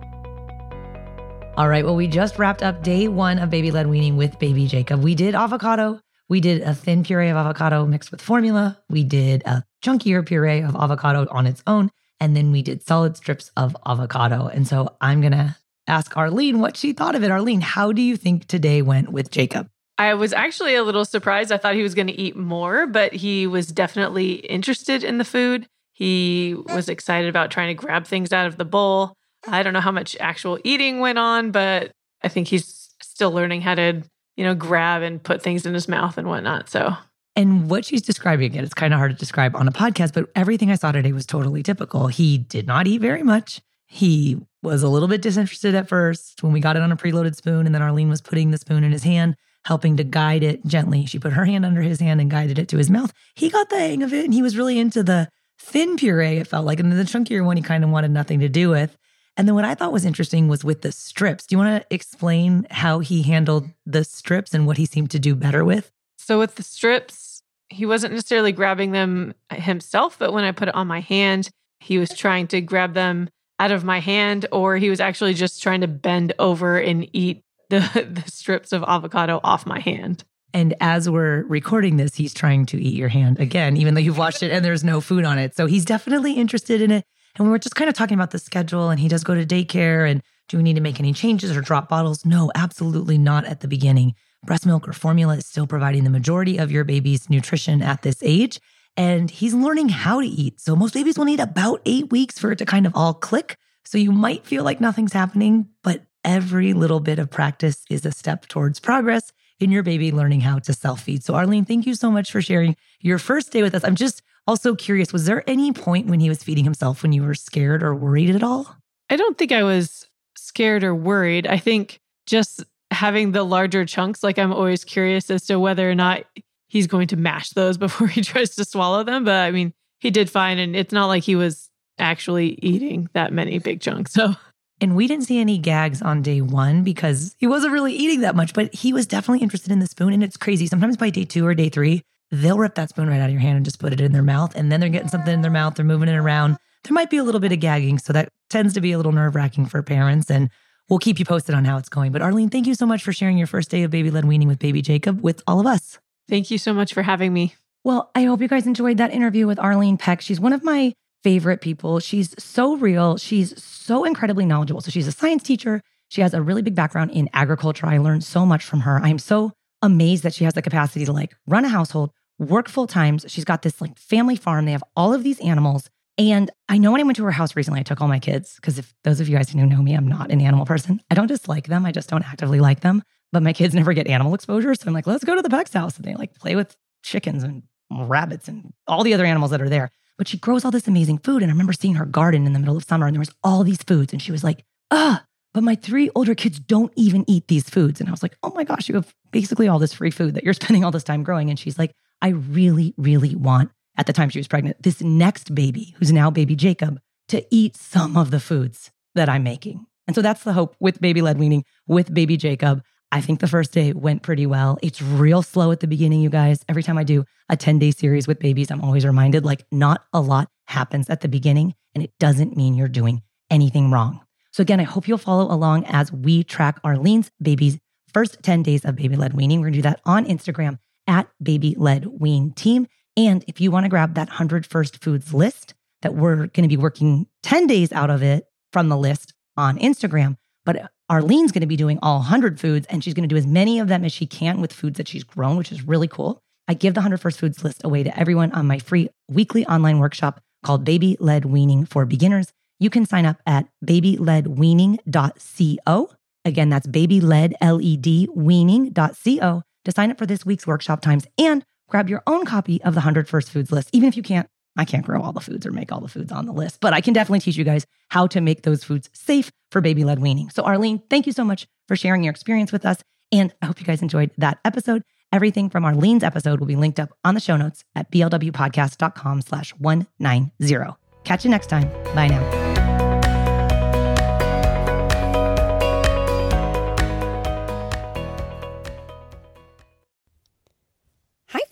All 1.57 1.67
right. 1.67 1.83
Well, 1.83 1.95
we 1.95 2.07
just 2.07 2.39
wrapped 2.39 2.63
up 2.63 2.83
day 2.83 3.09
one 3.09 3.37
of 3.37 3.49
baby 3.49 3.69
led 3.69 3.87
weaning 3.87 4.15
with 4.15 4.39
baby 4.39 4.65
Jacob. 4.65 5.03
We 5.03 5.13
did 5.13 5.35
avocado. 5.35 5.99
We 6.29 6.39
did 6.39 6.61
a 6.61 6.75
thin 6.75 7.03
puree 7.03 7.29
of 7.29 7.37
avocado 7.37 7.85
mixed 7.85 8.11
with 8.11 8.21
formula. 8.21 8.77
We 8.89 9.03
did 9.03 9.41
a 9.45 9.63
chunkier 9.83 10.25
puree 10.25 10.61
of 10.61 10.75
avocado 10.75 11.27
on 11.31 11.47
its 11.47 11.63
own. 11.65 11.89
And 12.19 12.35
then 12.35 12.51
we 12.51 12.61
did 12.61 12.85
solid 12.85 13.17
strips 13.17 13.51
of 13.57 13.75
avocado. 13.85 14.47
And 14.47 14.67
so 14.67 14.95
I'm 15.01 15.21
going 15.21 15.31
to 15.31 15.55
ask 15.87 16.15
Arlene 16.15 16.59
what 16.59 16.77
she 16.77 16.93
thought 16.93 17.15
of 17.15 17.23
it. 17.23 17.31
Arlene, 17.31 17.61
how 17.61 17.91
do 17.91 18.01
you 18.01 18.15
think 18.15 18.45
today 18.45 18.81
went 18.81 19.09
with 19.09 19.31
Jacob? 19.31 19.69
I 19.97 20.13
was 20.13 20.31
actually 20.31 20.75
a 20.75 20.83
little 20.83 21.03
surprised. 21.03 21.51
I 21.51 21.57
thought 21.57 21.75
he 21.75 21.81
was 21.81 21.95
going 21.95 22.07
to 22.07 22.13
eat 22.13 22.37
more, 22.37 22.87
but 22.87 23.13
he 23.13 23.47
was 23.47 23.67
definitely 23.67 24.33
interested 24.33 25.03
in 25.03 25.17
the 25.17 25.25
food. 25.25 25.67
He 25.93 26.55
was 26.67 26.87
excited 26.87 27.27
about 27.27 27.51
trying 27.51 27.67
to 27.67 27.73
grab 27.73 28.05
things 28.05 28.31
out 28.31 28.47
of 28.47 28.55
the 28.55 28.63
bowl. 28.63 29.13
I 29.47 29.63
don't 29.63 29.73
know 29.73 29.81
how 29.81 29.91
much 29.91 30.15
actual 30.19 30.59
eating 30.63 30.99
went 30.99 31.17
on, 31.17 31.51
but 31.51 31.91
I 32.23 32.29
think 32.29 32.47
he's 32.47 32.93
still 33.01 33.31
learning 33.31 33.61
how 33.61 33.75
to, 33.75 34.03
you 34.39 34.45
know, 34.45 34.55
grab 34.55 35.01
and 35.01 35.21
put 35.21 35.41
things 35.41 35.65
in 35.65 35.73
his 35.73 35.89
mouth 35.89 36.17
and 36.17 36.25
whatnot. 36.25 36.69
So, 36.69 36.95
and 37.35 37.69
what 37.69 37.83
she's 37.83 38.01
describing 38.01 38.45
again, 38.45 38.63
it's 38.63 38.73
kind 38.73 38.93
of 38.93 38.97
hard 38.97 39.11
to 39.11 39.17
describe 39.17 39.53
on 39.53 39.67
a 39.67 39.71
podcast, 39.71 40.13
but 40.13 40.29
everything 40.33 40.71
I 40.71 40.75
saw 40.75 40.93
today 40.93 41.11
was 41.11 41.25
totally 41.25 41.61
typical. 41.61 42.07
He 42.07 42.37
did 42.37 42.65
not 42.65 42.87
eat 42.87 43.01
very 43.01 43.21
much. 43.21 43.59
He 43.85 44.37
was 44.63 44.81
a 44.81 44.87
little 44.87 45.09
bit 45.09 45.21
disinterested 45.21 45.75
at 45.75 45.89
first 45.89 46.41
when 46.41 46.53
we 46.53 46.61
got 46.61 46.77
it 46.77 46.81
on 46.81 46.89
a 46.89 46.95
preloaded 46.95 47.35
spoon, 47.35 47.65
and 47.65 47.75
then 47.75 47.81
Arlene 47.81 48.09
was 48.09 48.21
putting 48.21 48.51
the 48.51 48.57
spoon 48.57 48.85
in 48.85 48.93
his 48.93 49.03
hand 49.03 49.35
helping 49.65 49.97
to 49.97 50.05
guide 50.05 50.41
it 50.41 50.65
gently. 50.65 51.05
She 51.05 51.19
put 51.19 51.33
her 51.33 51.43
hand 51.43 51.65
under 51.65 51.81
his 51.81 51.99
hand 51.99 52.21
and 52.21 52.31
guided 52.31 52.57
it 52.57 52.69
to 52.69 52.77
his 52.77 52.89
mouth. 52.89 53.11
He 53.35 53.49
got 53.49 53.69
the 53.69 53.77
hang 53.77 54.03
of 54.03 54.13
it 54.13 54.23
and 54.23 54.33
he 54.33 54.41
was 54.41 54.55
really 54.55 54.79
into 54.79 55.03
the 55.03 55.27
thin 55.59 55.97
puree, 55.97 56.37
it 56.37 56.47
felt 56.47 56.65
like. 56.65 56.79
And 56.79 56.89
then 56.89 56.97
the 56.97 57.03
chunkier 57.03 57.43
one, 57.43 57.57
he 57.57 57.61
kind 57.61 57.83
of 57.83 57.89
wanted 57.89 58.11
nothing 58.11 58.39
to 58.39 58.47
do 58.47 58.69
with. 58.69 58.97
And 59.39 59.47
then 59.47 59.55
what 59.55 59.63
I 59.63 59.73
thought 59.73 59.93
was 59.93 60.03
interesting 60.03 60.49
was 60.49 60.65
with 60.65 60.81
the 60.81 60.91
strips. 60.91 61.45
Do 61.45 61.55
you 61.55 61.59
want 61.59 61.81
to 61.81 61.95
explain 61.95 62.67
how 62.69 62.99
he 62.99 63.21
handled 63.21 63.69
the 63.85 64.03
strips 64.03 64.53
and 64.53 64.67
what 64.67 64.75
he 64.75 64.85
seemed 64.85 65.11
to 65.11 65.19
do 65.19 65.33
better 65.33 65.63
with? 65.63 65.93
So, 66.17 66.39
with 66.39 66.55
the 66.55 66.63
strips, 66.63 67.41
he 67.69 67.85
wasn't 67.85 68.15
necessarily 68.15 68.51
grabbing 68.51 68.91
them 68.91 69.33
uh, 69.49 69.55
himself, 69.55 70.19
but 70.19 70.33
when 70.33 70.43
I 70.43 70.51
put 70.51 70.67
it 70.67 70.75
on 70.75 70.87
my 70.87 70.99
hand, 70.99 71.49
he 71.79 71.97
was 71.97 72.09
trying 72.09 72.47
to 72.47 72.59
grab 72.59 72.93
them 72.93 73.29
out 73.59 73.71
of 73.71 73.85
my 73.85 74.01
hand, 74.01 74.45
or 74.51 74.75
he 74.75 74.89
was 74.89 74.99
actually 74.99 75.35
just 75.35 75.63
trying 75.63 75.79
to 75.81 75.87
bend 75.87 76.33
over 76.37 76.77
and 76.77 77.07
eat 77.13 77.41
the, 77.69 77.79
the 78.25 78.29
strips 78.29 78.73
of 78.73 78.83
avocado 78.85 79.39
off 79.41 79.65
my 79.65 79.79
hand. 79.79 80.25
And 80.53 80.75
as 80.81 81.09
we're 81.09 81.43
recording 81.43 81.95
this, 81.95 82.15
he's 82.15 82.33
trying 82.33 82.65
to 82.65 82.83
eat 82.83 82.93
your 82.93 83.07
hand 83.07 83.39
again, 83.39 83.77
even 83.77 83.93
though 83.93 84.01
you've 84.01 84.17
washed 84.17 84.43
it 84.43 84.51
and 84.51 84.65
there's 84.65 84.83
no 84.83 84.99
food 84.99 85.23
on 85.23 85.39
it. 85.39 85.55
So 85.55 85.65
he's 85.65 85.85
definitely 85.85 86.33
interested 86.33 86.81
in 86.81 86.91
it. 86.91 87.05
And 87.35 87.45
we 87.45 87.51
were 87.51 87.59
just 87.59 87.75
kind 87.75 87.89
of 87.89 87.95
talking 87.95 88.15
about 88.15 88.31
the 88.31 88.39
schedule, 88.39 88.89
and 88.89 88.99
he 88.99 89.07
does 89.07 89.23
go 89.23 89.35
to 89.35 89.45
daycare. 89.45 90.09
And 90.09 90.21
do 90.47 90.57
we 90.57 90.63
need 90.63 90.75
to 90.75 90.81
make 90.81 90.99
any 90.99 91.13
changes 91.13 91.55
or 91.55 91.61
drop 91.61 91.89
bottles? 91.89 92.25
No, 92.25 92.51
absolutely 92.55 93.17
not 93.17 93.45
at 93.45 93.61
the 93.61 93.67
beginning. 93.67 94.15
Breast 94.45 94.65
milk 94.65 94.87
or 94.87 94.93
formula 94.93 95.37
is 95.37 95.45
still 95.45 95.67
providing 95.67 96.03
the 96.03 96.09
majority 96.09 96.57
of 96.57 96.71
your 96.71 96.83
baby's 96.83 97.29
nutrition 97.29 97.81
at 97.81 98.01
this 98.01 98.17
age. 98.23 98.59
And 98.97 99.29
he's 99.29 99.53
learning 99.53 99.89
how 99.89 100.21
to 100.21 100.27
eat. 100.27 100.59
So 100.59 100.75
most 100.75 100.93
babies 100.93 101.17
will 101.17 101.25
need 101.25 101.39
about 101.39 101.81
eight 101.85 102.11
weeks 102.11 102.39
for 102.39 102.51
it 102.51 102.57
to 102.57 102.65
kind 102.65 102.85
of 102.85 102.93
all 102.95 103.13
click. 103.13 103.57
So 103.85 103.97
you 103.97 104.11
might 104.11 104.45
feel 104.45 104.63
like 104.63 104.81
nothing's 104.81 105.13
happening, 105.13 105.67
but 105.83 106.03
every 106.23 106.73
little 106.73 106.99
bit 106.99 107.19
of 107.19 107.29
practice 107.29 107.83
is 107.89 108.05
a 108.05 108.11
step 108.11 108.47
towards 108.47 108.79
progress 108.79 109.31
in 109.59 109.71
your 109.71 109.83
baby 109.83 110.11
learning 110.11 110.41
how 110.41 110.59
to 110.59 110.73
self 110.73 111.01
feed. 111.01 111.23
So, 111.23 111.35
Arlene, 111.35 111.65
thank 111.65 111.85
you 111.85 111.95
so 111.95 112.11
much 112.11 112.31
for 112.31 112.41
sharing 112.41 112.75
your 113.01 113.19
first 113.19 113.51
day 113.51 113.61
with 113.61 113.75
us. 113.75 113.83
I'm 113.83 113.95
just 113.95 114.21
also 114.49 114.73
curious 114.73 115.13
was 115.13 115.25
there 115.25 115.47
any 115.47 115.71
point 115.71 116.07
when 116.07 116.19
he 116.19 116.27
was 116.27 116.41
feeding 116.41 116.63
himself 116.63 117.03
when 117.03 117.11
you 117.11 117.21
were 117.21 117.35
scared 117.35 117.83
or 117.83 117.93
worried 117.93 118.35
at 118.35 118.41
all? 118.41 118.75
I 119.09 119.15
don't 119.15 119.37
think 119.37 119.51
I 119.51 119.61
was 119.61 120.07
scared 120.35 120.83
or 120.83 120.95
worried. 120.95 121.45
I 121.45 121.57
think 121.57 121.99
just 122.25 122.63
having 122.89 123.31
the 123.31 123.43
larger 123.43 123.85
chunks, 123.85 124.23
like 124.23 124.39
I'm 124.39 124.51
always 124.51 124.83
curious 124.83 125.29
as 125.29 125.45
to 125.45 125.59
whether 125.59 125.89
or 125.89 125.93
not 125.93 126.23
he's 126.67 126.87
going 126.87 127.07
to 127.09 127.15
mash 127.15 127.51
those 127.51 127.77
before 127.85 128.07
he 128.07 128.21
tries 128.21 128.55
to 128.55 128.65
swallow 128.65 129.03
them. 129.03 129.23
But 129.23 129.35
I 129.35 129.51
mean, 129.51 129.71
he 129.99 130.09
did 130.09 130.31
fine. 130.31 130.57
And 130.57 130.75
it's 130.75 130.93
not 130.93 131.05
like 131.05 131.23
he 131.23 131.35
was 131.35 131.69
actually 131.99 132.57
eating 132.63 133.07
that 133.13 133.31
many 133.31 133.59
big 133.59 133.81
chunks. 133.81 134.13
So 134.13 134.33
and 134.81 134.95
we 134.95 135.07
didn't 135.07 135.25
see 135.25 135.39
any 135.39 135.57
gags 135.59 136.01
on 136.01 136.21
day 136.21 136.41
one 136.41 136.83
because 136.83 137.35
he 137.37 137.45
wasn't 137.45 137.73
really 137.73 137.93
eating 137.93 138.21
that 138.21 138.35
much, 138.35 138.53
but 138.53 138.73
he 138.73 138.93
was 138.93 139.05
definitely 139.05 139.43
interested 139.43 139.71
in 139.71 139.79
the 139.79 139.87
spoon. 139.87 140.13
And 140.13 140.23
it's 140.23 140.37
crazy. 140.37 140.65
Sometimes 140.65 140.97
by 140.97 141.09
day 141.09 141.25
two 141.25 141.45
or 141.45 141.53
day 141.53 141.69
three, 141.69 142.01
they'll 142.31 142.57
rip 142.57 142.75
that 142.75 142.89
spoon 142.89 143.07
right 143.07 143.19
out 143.19 143.29
of 143.29 143.31
your 143.31 143.41
hand 143.41 143.57
and 143.57 143.65
just 143.65 143.79
put 143.79 143.93
it 143.93 144.01
in 144.01 144.11
their 144.11 144.23
mouth. 144.23 144.55
And 144.55 144.71
then 144.71 144.79
they're 144.79 144.89
getting 144.89 145.09
something 145.09 145.33
in 145.33 145.41
their 145.41 145.51
mouth, 145.51 145.75
they're 145.75 145.85
moving 145.85 146.09
it 146.09 146.15
around. 146.15 146.57
There 146.83 146.93
might 146.93 147.09
be 147.09 147.17
a 147.17 147.23
little 147.23 147.41
bit 147.41 147.51
of 147.51 147.59
gagging. 147.59 147.99
So 147.99 148.13
that 148.13 148.29
tends 148.49 148.73
to 148.73 148.81
be 148.81 148.91
a 148.91 148.97
little 148.97 149.11
nerve 149.11 149.35
wracking 149.35 149.65
for 149.65 149.81
parents. 149.83 150.31
And 150.31 150.49
we'll 150.89 150.99
keep 150.99 151.19
you 151.19 151.25
posted 151.25 151.55
on 151.55 151.65
how 151.65 151.77
it's 151.77 151.89
going. 151.89 152.11
But 152.11 152.21
Arlene, 152.21 152.49
thank 152.49 152.67
you 152.67 152.75
so 152.75 152.85
much 152.85 153.03
for 153.03 153.11
sharing 153.11 153.37
your 153.37 153.47
first 153.47 153.69
day 153.69 153.83
of 153.83 153.91
baby 153.91 154.11
led 154.11 154.25
weaning 154.25 154.47
with 154.47 154.59
baby 154.59 154.81
Jacob 154.81 155.21
with 155.21 155.41
all 155.45 155.59
of 155.59 155.65
us. 155.65 155.99
Thank 156.29 156.51
you 156.51 156.57
so 156.57 156.73
much 156.73 156.93
for 156.93 157.01
having 157.01 157.33
me. 157.33 157.55
Well, 157.83 158.11
I 158.13 158.23
hope 158.23 158.41
you 158.41 158.47
guys 158.47 158.67
enjoyed 158.67 158.97
that 158.97 159.11
interview 159.11 159.47
with 159.47 159.59
Arlene 159.59 159.97
Peck. 159.97 160.21
She's 160.21 160.39
one 160.39 160.53
of 160.53 160.63
my 160.63 160.93
favorite 161.23 161.61
people. 161.61 161.99
She's 161.99 162.35
so 162.41 162.75
real. 162.77 163.17
She's 163.17 163.61
so 163.61 164.03
incredibly 164.03 164.45
knowledgeable. 164.45 164.81
So 164.81 164.91
she's 164.91 165.07
a 165.07 165.11
science 165.11 165.43
teacher. 165.43 165.81
She 166.09 166.21
has 166.21 166.33
a 166.33 166.41
really 166.41 166.61
big 166.61 166.75
background 166.75 167.11
in 167.11 167.29
agriculture. 167.33 167.85
I 167.85 167.97
learned 167.97 168.23
so 168.23 168.45
much 168.45 168.63
from 168.63 168.81
her. 168.81 168.99
I'm 168.99 169.19
so 169.19 169.51
amazed 169.81 170.23
that 170.23 170.33
she 170.33 170.43
has 170.43 170.53
the 170.53 170.61
capacity 170.61 171.05
to 171.05 171.13
like 171.13 171.35
run 171.47 171.65
a 171.65 171.69
household, 171.69 172.11
work 172.39 172.69
full 172.69 172.87
times. 172.87 173.25
She's 173.27 173.45
got 173.45 173.61
this 173.61 173.81
like 173.81 173.97
family 173.97 174.35
farm. 174.35 174.65
They 174.65 174.71
have 174.71 174.83
all 174.95 175.13
of 175.13 175.23
these 175.23 175.39
animals. 175.41 175.89
And 176.17 176.51
I 176.67 176.77
know 176.77 176.91
when 176.91 176.99
I 176.99 177.03
went 177.03 177.17
to 177.17 177.23
her 177.23 177.31
house 177.31 177.55
recently, 177.55 177.79
I 177.79 177.83
took 177.83 178.01
all 178.01 178.07
my 178.07 178.19
kids 178.19 178.55
because 178.55 178.77
if 178.79 178.93
those 179.03 179.19
of 179.19 179.29
you 179.29 179.37
guys 179.37 179.49
who 179.49 179.65
know 179.65 179.81
me, 179.81 179.93
I'm 179.93 180.07
not 180.07 180.31
an 180.31 180.41
animal 180.41 180.65
person. 180.65 181.01
I 181.09 181.15
don't 181.15 181.27
dislike 181.27 181.67
them. 181.67 181.85
I 181.85 181.91
just 181.91 182.09
don't 182.09 182.27
actively 182.27 182.59
like 182.59 182.81
them. 182.81 183.03
But 183.31 183.43
my 183.43 183.53
kids 183.53 183.73
never 183.75 183.93
get 183.93 184.07
animal 184.07 184.33
exposure. 184.33 184.73
So 184.75 184.87
I'm 184.87 184.93
like, 184.93 185.07
let's 185.07 185.23
go 185.23 185.35
to 185.35 185.41
the 185.41 185.49
Peck's 185.49 185.73
house. 185.73 185.97
And 185.97 186.05
they 186.05 186.15
like 186.15 186.33
play 186.33 186.55
with 186.55 186.75
chickens 187.03 187.43
and 187.43 187.63
rabbits 187.91 188.47
and 188.47 188.73
all 188.87 189.03
the 189.03 189.13
other 189.13 189.25
animals 189.25 189.51
that 189.51 189.61
are 189.61 189.69
there. 189.69 189.91
But 190.17 190.27
she 190.27 190.37
grows 190.37 190.65
all 190.65 190.71
this 190.71 190.87
amazing 190.87 191.19
food. 191.19 191.41
And 191.41 191.49
I 191.49 191.53
remember 191.53 191.73
seeing 191.73 191.95
her 191.95 192.05
garden 192.05 192.45
in 192.45 192.53
the 192.53 192.59
middle 192.59 192.75
of 192.75 192.83
summer 192.83 193.07
and 193.07 193.15
there 193.15 193.21
was 193.21 193.31
all 193.43 193.63
these 193.63 193.81
foods. 193.83 194.11
And 194.11 194.21
she 194.21 194.33
was 194.33 194.43
like, 194.43 194.65
ah, 194.91 195.23
but 195.53 195.63
my 195.63 195.75
three 195.75 196.09
older 196.15 196.35
kids 196.35 196.59
don't 196.59 196.91
even 196.95 197.23
eat 197.27 197.47
these 197.47 197.69
foods. 197.69 197.99
And 197.99 198.09
I 198.09 198.11
was 198.11 198.21
like, 198.21 198.35
oh 198.43 198.51
my 198.53 198.65
gosh, 198.65 198.89
you 198.89 198.95
have 198.95 199.13
basically 199.31 199.67
all 199.67 199.79
this 199.79 199.93
free 199.93 200.11
food 200.11 200.33
that 200.35 200.43
you're 200.43 200.53
spending 200.61 200.83
all 200.83 200.91
this 200.91 201.03
time 201.03 201.23
growing. 201.23 201.49
And 201.49 201.57
she's 201.57 201.79
like, 201.79 201.93
I 202.21 202.29
really, 202.29 202.93
really 202.97 203.35
want, 203.35 203.71
at 203.97 204.05
the 204.05 204.13
time 204.13 204.29
she 204.29 204.39
was 204.39 204.47
pregnant, 204.47 204.81
this 204.81 205.01
next 205.01 205.53
baby, 205.55 205.95
who's 205.97 206.11
now 206.11 206.29
baby 206.29 206.55
Jacob, 206.55 206.99
to 207.29 207.45
eat 207.51 207.75
some 207.75 208.17
of 208.17 208.31
the 208.31 208.39
foods 208.39 208.91
that 209.15 209.29
I'm 209.29 209.43
making. 209.43 209.85
And 210.07 210.15
so 210.15 210.21
that's 210.21 210.43
the 210.43 210.53
hope 210.53 210.75
with 210.79 211.01
baby 211.01 211.21
led 211.21 211.37
weaning 211.37 211.63
with 211.87 212.13
baby 212.13 212.35
Jacob. 212.37 212.83
I 213.11 213.21
think 213.21 213.39
the 213.39 213.47
first 213.47 213.71
day 213.71 213.93
went 213.93 214.21
pretty 214.21 214.45
well. 214.45 214.77
It's 214.81 215.01
real 215.01 215.41
slow 215.41 215.71
at 215.71 215.79
the 215.79 215.87
beginning, 215.87 216.21
you 216.21 216.29
guys. 216.29 216.63
Every 216.67 216.83
time 216.83 216.97
I 216.97 217.03
do 217.03 217.25
a 217.47 217.57
10 217.57 217.79
day 217.79 217.91
series 217.91 218.27
with 218.27 218.39
babies, 218.39 218.71
I'm 218.71 218.81
always 218.81 219.05
reminded 219.05 219.45
like, 219.45 219.65
not 219.71 220.05
a 220.13 220.21
lot 220.21 220.49
happens 220.67 221.09
at 221.09 221.21
the 221.21 221.27
beginning, 221.27 221.73
and 221.95 222.03
it 222.03 222.11
doesn't 222.19 222.55
mean 222.55 222.75
you're 222.75 222.87
doing 222.87 223.23
anything 223.49 223.91
wrong. 223.91 224.21
So, 224.51 224.61
again, 224.61 224.79
I 224.79 224.83
hope 224.83 225.07
you'll 225.07 225.17
follow 225.17 225.51
along 225.51 225.85
as 225.85 226.11
we 226.11 226.43
track 226.43 226.79
Arlene's 226.83 227.31
baby's 227.41 227.77
first 228.13 228.41
10 228.41 228.63
days 228.63 228.85
of 228.85 228.95
baby 228.95 229.15
led 229.15 229.33
weaning. 229.33 229.59
We're 229.59 229.67
gonna 229.67 229.77
do 229.77 229.81
that 229.83 230.01
on 230.05 230.25
Instagram 230.25 230.79
at 231.09 231.27
baby 231.43 231.75
led 231.77 232.05
wean 232.05 232.51
team. 232.51 232.87
And 233.17 233.43
if 233.47 233.59
you 233.59 233.71
wanna 233.71 233.89
grab 233.89 234.13
that 234.13 234.29
100 234.29 234.65
first 234.65 235.03
foods 235.03 235.33
list, 235.33 235.73
that 236.01 236.15
we're 236.15 236.47
gonna 236.47 236.69
be 236.69 236.77
working 236.77 237.27
10 237.43 237.67
days 237.67 237.91
out 237.91 238.09
of 238.09 238.23
it 238.23 238.45
from 238.71 238.87
the 238.87 238.97
list 238.97 239.33
on 239.57 239.77
Instagram. 239.77 240.37
But 240.65 240.89
Arlene's 241.09 241.51
going 241.51 241.61
to 241.61 241.67
be 241.67 241.75
doing 241.75 241.99
all 242.01 242.19
100 242.19 242.59
foods 242.59 242.85
and 242.87 243.03
she's 243.03 243.15
going 243.15 243.27
to 243.27 243.33
do 243.33 243.37
as 243.37 243.47
many 243.47 243.79
of 243.79 243.87
them 243.87 244.05
as 244.05 244.11
she 244.11 244.27
can 244.27 244.61
with 244.61 244.71
foods 244.71 244.97
that 244.97 245.07
she's 245.07 245.23
grown, 245.23 245.57
which 245.57 245.71
is 245.71 245.87
really 245.87 246.07
cool. 246.07 246.39
I 246.67 246.75
give 246.75 246.93
the 246.93 246.99
100 246.99 247.19
First 247.19 247.39
Foods 247.39 247.63
list 247.63 247.81
away 247.83 248.03
to 248.03 248.19
everyone 248.19 248.51
on 248.51 248.67
my 248.67 248.77
free 248.77 249.09
weekly 249.27 249.65
online 249.65 249.97
workshop 249.97 250.39
called 250.63 250.85
Baby 250.85 251.17
Led 251.19 251.45
Weaning 251.45 251.85
for 251.85 252.05
Beginners. 252.05 252.53
You 252.79 252.91
can 252.91 253.07
sign 253.07 253.25
up 253.25 253.37
at 253.47 253.65
babyledweaning.co. 253.83 256.09
Again, 256.45 256.69
that's 256.69 256.87
babyled, 256.87 257.53
L-E-D, 257.59 258.29
weaning.co 258.33 259.63
to 259.85 259.91
sign 259.91 260.11
up 260.11 260.17
for 260.17 260.25
this 260.25 260.45
week's 260.45 260.67
workshop 260.67 261.01
times 261.01 261.25
and 261.37 261.63
grab 261.89 262.09
your 262.09 262.23
own 262.27 262.45
copy 262.45 262.81
of 262.83 262.93
the 262.93 262.99
100 262.99 263.27
First 263.27 263.51
Foods 263.51 263.71
list, 263.71 263.89
even 263.93 264.07
if 264.07 264.17
you 264.17 264.23
can't 264.23 264.47
I 264.77 264.85
can't 264.85 265.05
grow 265.05 265.21
all 265.21 265.33
the 265.33 265.41
foods 265.41 265.65
or 265.65 265.71
make 265.71 265.91
all 265.91 265.99
the 265.99 266.07
foods 266.07 266.31
on 266.31 266.45
the 266.45 266.53
list, 266.53 266.79
but 266.79 266.93
I 266.93 267.01
can 267.01 267.13
definitely 267.13 267.41
teach 267.41 267.57
you 267.57 267.65
guys 267.65 267.85
how 268.09 268.27
to 268.27 268.39
make 268.39 268.61
those 268.61 268.83
foods 268.83 269.09
safe 269.13 269.51
for 269.71 269.81
baby 269.81 270.05
led 270.05 270.19
weaning. 270.19 270.49
So, 270.51 270.63
Arlene, 270.63 271.01
thank 271.09 271.27
you 271.27 271.33
so 271.33 271.43
much 271.43 271.67
for 271.87 271.97
sharing 271.97 272.23
your 272.23 272.31
experience 272.31 272.71
with 272.71 272.85
us. 272.85 273.03
And 273.31 273.53
I 273.61 273.65
hope 273.65 273.79
you 273.79 273.85
guys 273.85 274.01
enjoyed 274.01 274.31
that 274.37 274.59
episode. 274.63 275.03
Everything 275.31 275.69
from 275.69 275.83
Arlene's 275.83 276.23
episode 276.23 276.59
will 276.59 276.67
be 276.67 276.75
linked 276.75 276.99
up 276.99 277.09
on 277.23 277.35
the 277.35 277.41
show 277.41 277.57
notes 277.57 277.83
at 277.93 278.09
blwpodcast.com 278.11 279.41
slash 279.41 279.71
190. 279.75 280.95
Catch 281.23 281.43
you 281.43 281.51
next 281.51 281.67
time. 281.67 281.89
Bye 282.15 282.27
now. 282.27 282.68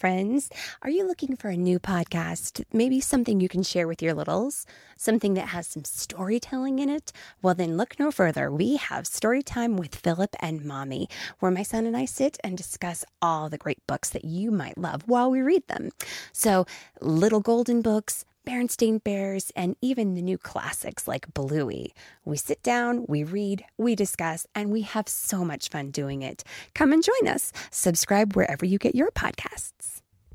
Friends. 0.08 0.50
Are 0.84 0.90
you 0.90 1.06
looking 1.06 1.36
for 1.36 1.50
a 1.50 1.58
new 1.58 1.80
podcast? 1.80 2.64
Maybe 2.72 3.02
something 3.02 3.42
you 3.42 3.50
can 3.50 3.62
share 3.62 3.90
with 3.90 4.02
your 4.02 4.14
littles? 4.14 4.66
Something 4.96 5.34
that 5.34 5.50
has 5.50 5.68
some 5.68 5.84
storytelling 5.84 6.80
in 6.80 6.90
it? 6.90 7.12
Well, 7.42 7.54
then 7.54 7.76
look 7.76 8.00
no 8.00 8.10
further. 8.10 8.50
We 8.50 8.78
have 8.78 9.04
Storytime 9.04 9.76
with 9.76 9.94
Philip 9.94 10.34
and 10.40 10.64
Mommy, 10.64 11.10
where 11.40 11.52
my 11.52 11.62
son 11.62 11.86
and 11.86 11.98
I 11.98 12.06
sit 12.06 12.38
and 12.42 12.58
discuss 12.58 13.04
all 13.22 13.50
the 13.50 13.58
great 13.58 13.86
books 13.86 14.10
that 14.12 14.24
you 14.24 14.50
might 14.50 14.78
love 14.78 15.04
while 15.08 15.30
we 15.30 15.42
read 15.42 15.68
them. 15.68 15.90
So, 16.32 16.66
little 17.02 17.42
golden 17.42 17.82
books 17.82 18.24
Berenstain 18.48 19.04
Bears, 19.04 19.52
and 19.58 19.76
even 19.82 20.16
the 20.16 20.22
new 20.22 20.38
classics 20.38 21.06
like 21.06 21.34
Bluey. 21.34 21.94
We 22.24 22.38
sit 22.38 22.64
down, 22.64 23.06
we 23.06 23.26
read, 23.26 23.66
we 23.78 23.94
discuss, 23.94 24.48
and 24.56 24.72
we 24.72 24.84
have 24.84 25.10
so 25.10 25.44
much 25.44 25.68
fun 25.68 25.92
doing 25.92 26.22
it. 26.22 26.46
Come 26.74 26.94
and 26.94 27.04
join 27.04 27.28
us. 27.28 27.52
Subscribe 27.72 28.38
wherever 28.38 28.66
you 28.66 28.78
get 28.78 28.96
your 28.96 29.12
podcasts. 29.12 29.97